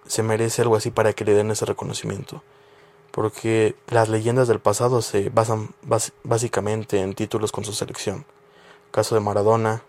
se 0.07 0.23
merece 0.23 0.61
algo 0.61 0.75
así 0.75 0.89
para 0.89 1.13
que 1.13 1.25
le 1.25 1.33
den 1.33 1.51
ese 1.51 1.65
reconocimiento. 1.65 2.41
Porque 3.11 3.75
las 3.87 4.09
leyendas 4.09 4.47
del 4.47 4.59
pasado 4.59 5.01
se 5.01 5.29
basan 5.29 5.69
básicamente 6.23 7.01
en 7.01 7.13
títulos 7.13 7.51
con 7.51 7.65
su 7.65 7.73
selección. 7.73 8.25
Caso 8.91 9.15
de 9.15 9.21
Maradona, 9.21 9.83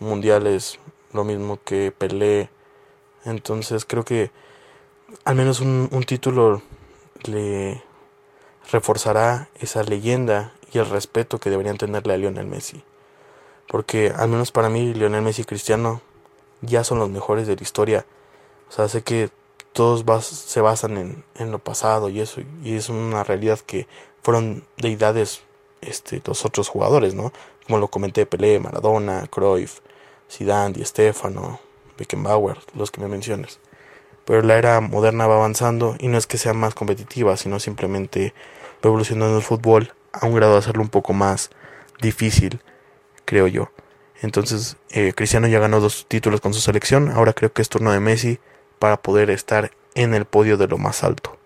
mundiales, 0.00 0.78
lo 1.12 1.24
mismo 1.24 1.58
que 1.64 1.92
Pelé. 1.96 2.50
Entonces 3.24 3.84
creo 3.84 4.04
que 4.04 4.30
al 5.24 5.36
menos 5.36 5.60
un, 5.60 5.88
un 5.92 6.02
título 6.04 6.62
le 7.24 7.82
reforzará 8.70 9.48
esa 9.60 9.82
leyenda 9.82 10.52
y 10.72 10.78
el 10.78 10.88
respeto 10.88 11.38
que 11.38 11.50
deberían 11.50 11.78
tenerle 11.78 12.14
a 12.14 12.16
Lionel 12.16 12.46
Messi. 12.46 12.82
Porque 13.68 14.12
al 14.14 14.28
menos 14.28 14.52
para 14.52 14.68
mí 14.68 14.94
Lionel 14.94 15.22
Messi 15.22 15.42
y 15.42 15.44
Cristiano 15.44 16.00
ya 16.60 16.84
son 16.84 16.98
los 16.98 17.10
mejores 17.10 17.46
de 17.46 17.56
la 17.56 17.62
historia. 17.62 18.06
O 18.68 18.72
sea, 18.72 18.88
sé 18.88 19.02
que 19.02 19.30
todos 19.72 20.04
se 20.26 20.60
basan 20.60 20.96
en, 20.96 21.24
en 21.34 21.50
lo 21.50 21.58
pasado 21.58 22.08
y 22.08 22.20
eso, 22.20 22.40
y 22.62 22.76
es 22.76 22.88
una 22.88 23.24
realidad 23.24 23.58
que 23.58 23.86
fueron 24.22 24.64
deidades 24.76 25.42
este, 25.80 26.22
los 26.24 26.44
otros 26.44 26.68
jugadores, 26.68 27.14
¿no? 27.14 27.32
Como 27.66 27.78
lo 27.78 27.88
comenté, 27.88 28.26
Pelé, 28.26 28.60
Maradona, 28.60 29.26
Cruyff, 29.28 29.80
Zidane, 30.30 30.72
Di 30.72 30.84
Stefano, 30.84 31.60
Beckenbauer, 31.98 32.58
los 32.74 32.90
que 32.90 33.00
me 33.00 33.08
menciones. 33.08 33.60
Pero 34.24 34.42
la 34.42 34.56
era 34.56 34.80
moderna 34.80 35.26
va 35.26 35.36
avanzando 35.36 35.96
y 35.98 36.08
no 36.08 36.18
es 36.18 36.26
que 36.26 36.38
sea 36.38 36.54
más 36.54 36.74
competitiva, 36.74 37.36
sino 37.36 37.58
simplemente 37.58 38.34
va 38.84 38.88
evolucionando 38.88 39.36
el 39.36 39.42
fútbol 39.42 39.92
a 40.12 40.26
un 40.26 40.34
grado 40.34 40.52
de 40.52 40.58
hacerlo 40.58 40.82
un 40.82 40.88
poco 40.88 41.12
más 41.12 41.50
difícil, 42.00 42.60
creo 43.24 43.46
yo. 43.48 43.70
Entonces, 44.20 44.76
eh, 44.90 45.12
Cristiano 45.14 45.48
ya 45.48 45.58
ganó 45.58 45.80
dos 45.80 46.06
títulos 46.06 46.40
con 46.40 46.54
su 46.54 46.60
selección, 46.60 47.10
ahora 47.10 47.32
creo 47.32 47.52
que 47.52 47.62
es 47.62 47.68
turno 47.68 47.92
de 47.92 48.00
Messi 48.00 48.38
para 48.78 49.02
poder 49.02 49.30
estar 49.30 49.72
en 49.94 50.14
el 50.14 50.24
podio 50.24 50.56
de 50.56 50.68
lo 50.68 50.78
más 50.78 51.02
alto. 51.02 51.36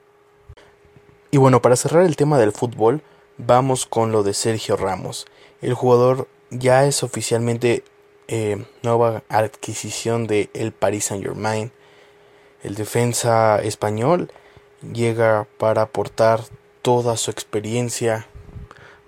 Y 1.31 1.39
bueno, 1.39 1.63
para 1.63 1.77
cerrar 1.77 2.05
el 2.05 2.17
tema 2.17 2.39
del 2.39 2.53
fútbol, 2.53 3.03
vamos 3.39 3.87
con 3.87 4.13
lo 4.13 4.23
de 4.23 4.35
Sergio 4.35 4.77
Ramos. 4.77 5.27
El 5.61 5.75
jugador 5.75 6.29
ya 6.51 6.85
es 6.85 7.03
oficialmente 7.03 7.83
eh, 8.29 8.65
nueva 8.83 9.23
adquisición 9.29 10.27
de 10.27 10.51
el 10.55 10.73
Paris 10.73 11.07
Saint 11.07 11.25
Germain. 11.25 11.73
El 12.63 12.75
defensa 12.75 13.61
español 13.63 14.31
llega 14.93 15.47
para 15.59 15.83
aportar 15.83 16.45
toda 16.83 17.17
su 17.17 17.31
experiencia, 17.31 18.27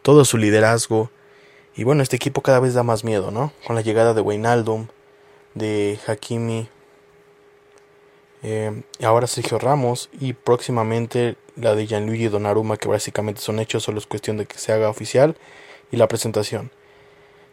todo 0.03 0.25
su 0.25 0.39
liderazgo. 0.39 1.11
Y 1.77 1.85
bueno, 1.85 2.03
este 2.03 2.17
equipo 2.17 2.43
cada 2.43 2.61
vez 2.61 2.75
da 2.75 2.83
más 2.83 3.05
miedo, 3.05 3.31
¿no? 3.31 3.53
Con 3.67 3.77
la 3.77 3.83
llegada 3.83 4.15
de 4.15 4.21
Wijnaldum, 4.21 4.89
de 5.55 5.99
Hakimi, 6.07 6.69
eh, 8.43 8.83
ahora 9.03 9.27
Sergio 9.27 9.59
Ramos 9.59 10.11
y 10.21 10.33
próximamente 10.33 11.37
la 11.57 11.75
de 11.75 11.87
Gianluigi 11.87 12.29
Donnarumma, 12.29 12.77
que 12.77 12.89
básicamente 12.89 13.41
son 13.41 13.59
hechos, 13.59 13.83
solo 13.83 13.99
es 13.99 14.07
cuestión 14.07 14.37
de 14.37 14.47
que 14.47 14.59
se 14.59 14.73
haga 14.73 14.89
oficial 14.89 15.37
y 15.91 15.97
la 15.97 16.09
presentación. 16.09 16.71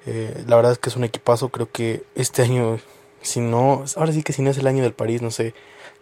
Eh, 0.06 0.44
la 0.48 0.56
verdad 0.56 0.74
es 0.74 0.78
que 0.78 0.90
es 0.90 0.96
un 0.96 1.04
equipazo, 1.04 1.50
creo 1.50 1.72
que 1.72 2.04
este 2.14 2.44
año, 2.44 2.80
si 3.26 3.40
no, 3.40 3.84
ahora 3.96 4.12
sí 4.12 4.24
que 4.24 4.34
si 4.34 4.42
no 4.42 4.50
es 4.50 4.58
el 4.58 4.68
año 4.68 4.84
del 4.84 4.94
París, 4.94 5.22
no 5.22 5.32
sé, 5.32 5.54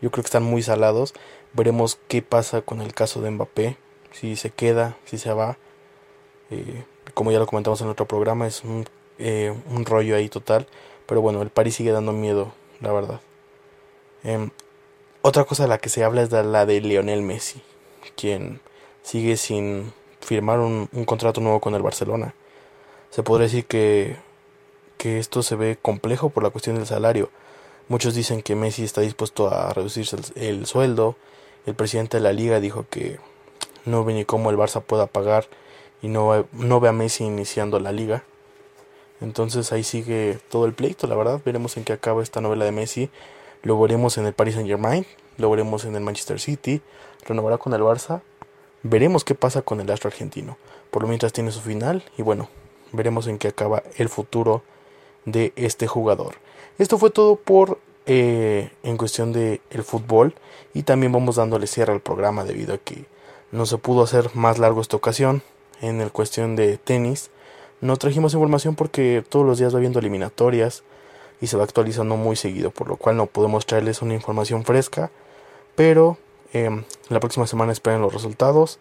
yo 0.02 0.12
creo 0.12 0.24
que 0.24 0.28
están 0.28 0.44
muy 0.44 0.62
salados. 0.62 1.14
Veremos 1.54 2.00
qué 2.08 2.22
pasa 2.22 2.62
con 2.62 2.82
el 2.82 2.94
caso 2.94 3.22
de 3.22 3.32
Mbappé, 3.32 3.78
si 4.12 4.36
se 4.36 4.50
queda, 4.50 4.98
si 5.06 5.18
se 5.18 5.34
va. 5.34 5.58
Eh, 6.52 6.84
como 7.14 7.32
ya 7.32 7.40
lo 7.40 7.48
comentamos 7.48 7.82
en 7.82 7.88
otro 7.88 8.08
programa, 8.08 8.48
es 8.48 8.64
un, 8.64 8.86
eh, 9.20 9.56
un 9.70 9.86
rollo 9.86 10.16
ahí 10.16 10.30
total. 10.30 10.68
Pero 11.06 11.22
bueno, 11.22 11.42
el 11.42 11.50
París 11.50 11.76
sigue 11.76 11.92
dando 11.92 12.12
miedo, 12.12 12.54
la 12.82 12.92
verdad. 12.92 13.22
Em, 14.24 14.52
otra 15.22 15.44
cosa 15.46 15.64
de 15.64 15.70
la 15.70 15.78
que 15.78 15.90
se 15.90 16.04
habla 16.04 16.22
es 16.24 16.30
de 16.30 16.44
la 16.44 16.66
de 16.66 16.82
Lionel 16.82 17.22
Messi, 17.22 17.62
quien 18.16 18.62
sigue 19.04 19.38
sin 19.38 19.94
firmar 20.22 20.60
un, 20.60 20.90
un 20.92 21.06
contrato 21.06 21.42
nuevo 21.42 21.60
con 21.60 21.76
el 21.76 21.82
Barcelona. 21.82 22.34
Se 23.10 23.24
podría 23.24 23.46
decir 23.46 23.66
que, 23.66 24.18
que 25.04 25.20
esto 25.20 25.44
se 25.44 25.58
ve 25.58 25.78
complejo 25.82 26.30
por 26.30 26.44
la 26.44 26.50
cuestión 26.50 26.78
del 26.78 26.86
salario. 26.86 27.30
Muchos 27.90 28.16
dicen 28.16 28.42
que 28.42 28.56
Messi 28.56 28.86
está 28.86 29.02
dispuesto 29.02 29.54
a 29.54 29.74
reducirse 29.74 30.16
el, 30.16 30.42
el 30.42 30.66
sueldo. 30.66 31.18
El 31.66 31.76
presidente 31.76 32.16
de 32.16 32.24
la 32.24 32.32
liga 32.32 32.62
dijo 32.62 32.86
que 32.90 33.20
no 33.84 34.06
ve 34.06 34.14
ni 34.14 34.24
cómo 34.24 34.50
el 34.50 34.56
Barça 34.56 34.82
pueda 34.82 35.08
pagar 35.08 35.48
y 36.02 36.08
no, 36.08 36.48
no 36.54 36.80
ve 36.80 36.88
a 36.88 36.94
Messi 36.94 37.26
iniciando 37.26 37.82
la 37.82 37.92
liga. 37.92 38.24
Entonces 39.20 39.74
ahí 39.74 39.84
sigue 39.84 40.40
todo 40.48 40.66
el 40.68 40.74
pleito, 40.74 41.06
la 41.06 41.16
verdad. 41.16 41.42
Veremos 41.44 41.76
en 41.76 41.84
qué 41.84 41.92
acaba 41.92 42.24
esta 42.24 42.40
novela 42.40 42.64
de 42.64 42.72
Messi. 42.72 43.10
Lo 43.62 43.78
veremos 43.82 44.18
en 44.18 44.26
el 44.26 44.32
Paris 44.32 44.54
Saint 44.54 44.70
Germain, 44.70 45.06
lo 45.36 45.50
veremos 45.50 45.84
en 45.84 45.98
el 45.98 46.02
Manchester 46.02 46.40
City, 46.40 46.82
renovará 47.26 47.58
con 47.58 47.74
el 47.74 47.82
Barça. 47.82 48.22
Veremos 48.84 49.26
qué 49.26 49.36
pasa 49.36 49.64
con 49.64 49.82
el 49.82 49.92
astro 49.92 50.08
argentino. 50.08 50.58
Por 50.92 51.02
lo 51.02 51.10
mientras 51.10 51.34
tiene 51.34 51.52
su 51.52 51.60
final 51.60 52.06
y 52.18 52.22
bueno, 52.22 52.48
veremos 52.94 53.28
en 53.28 53.38
qué 53.38 53.50
acaba 53.50 53.84
el 53.98 54.08
futuro 54.08 54.64
de 55.26 55.54
este 55.56 55.88
jugador. 55.88 56.36
Esto 56.78 56.98
fue 56.98 57.10
todo 57.10 57.36
por 57.36 57.80
eh, 58.06 58.72
en 58.84 58.98
cuestión 58.98 59.32
de 59.32 59.62
el 59.70 59.84
fútbol 59.84 60.36
y 60.74 60.84
también 60.84 61.12
vamos 61.12 61.38
dándole 61.38 61.68
cierre 61.68 61.94
al 61.94 62.02
programa 62.02 62.44
debido 62.44 62.74
a 62.74 62.78
que 62.78 63.06
no 63.52 63.66
se 63.66 63.78
pudo 63.78 64.04
hacer 64.04 64.32
más 64.34 64.58
largo 64.58 64.82
esta 64.82 64.98
ocasión 64.98 65.44
en 65.82 66.02
el 66.02 66.12
cuestión 66.12 66.56
de 66.56 66.78
tenis. 66.78 67.30
No 67.82 67.98
trajimos 67.98 68.34
información 68.34 68.76
porque 68.76 69.24
todos 69.28 69.46
los 69.46 69.60
días 69.60 69.76
va 69.76 69.80
viendo 69.80 70.00
eliminatorias 70.00 70.84
y 71.42 71.48
se 71.48 71.58
va 71.58 71.64
actualizando 71.64 72.16
muy 72.16 72.36
seguido, 72.36 72.72
por 72.72 72.88
lo 72.88 72.96
cual 72.96 73.18
no 73.18 73.26
podemos 73.26 73.66
traerles 73.66 74.02
una 74.02 74.14
información 74.14 74.64
fresca, 74.64 75.12
pero 75.76 76.18
eh, 76.54 76.84
la 77.10 77.20
próxima 77.20 77.48
semana 77.48 77.74
esperen 77.74 78.02
los 78.02 78.14
resultados 78.14 78.80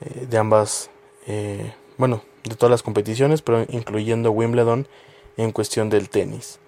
eh, 0.00 0.26
de 0.26 0.38
ambas, 0.38 0.90
eh, 1.26 1.74
bueno, 1.98 2.22
de 2.44 2.54
todas 2.56 2.70
las 2.70 2.82
competiciones, 2.82 3.42
pero 3.42 3.66
incluyendo 3.68 4.30
Wimbledon 4.30 4.88
en 5.40 5.52
cuestión 5.52 5.90
del 5.90 6.08
tenis. 6.08 6.58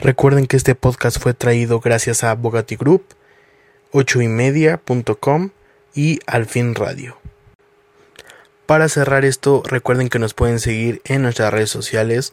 Recuerden 0.00 0.46
que 0.46 0.56
este 0.56 0.74
podcast 0.74 1.18
fue 1.18 1.34
traído 1.34 1.80
gracias 1.80 2.24
a 2.24 2.34
Bogati 2.34 2.76
Group, 2.76 3.04
8ymedia.com 3.92 5.50
y 5.94 6.20
Alfin 6.26 6.74
Radio. 6.74 7.18
Para 8.66 8.88
cerrar 8.88 9.24
esto, 9.24 9.62
recuerden 9.66 10.08
que 10.08 10.18
nos 10.18 10.34
pueden 10.34 10.60
seguir 10.60 11.02
en 11.04 11.22
nuestras 11.22 11.52
redes 11.52 11.70
sociales. 11.70 12.32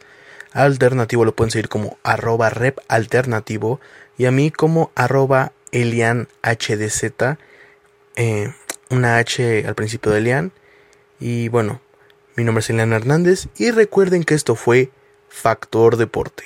Alternativo 0.52 1.24
lo 1.24 1.34
pueden 1.34 1.50
seguir 1.50 1.68
como 1.68 1.98
arroba 2.02 2.50
rep 2.50 2.78
alternativo 2.88 3.80
y 4.16 4.26
a 4.26 4.30
mí 4.30 4.50
como 4.50 4.90
arroba 4.94 5.52
elianhdz, 5.70 7.04
eh, 8.16 8.52
una 8.90 9.18
H 9.18 9.64
al 9.66 9.74
principio 9.74 10.12
de 10.12 10.18
Elian. 10.18 10.52
Y 11.20 11.48
bueno, 11.48 11.80
mi 12.40 12.44
nombre 12.44 12.60
es 12.60 12.70
Elian 12.70 12.94
Hernández 12.94 13.48
y 13.58 13.70
recuerden 13.70 14.24
que 14.24 14.32
esto 14.32 14.54
fue 14.54 14.90
Factor 15.28 15.98
Deporte. 15.98 16.44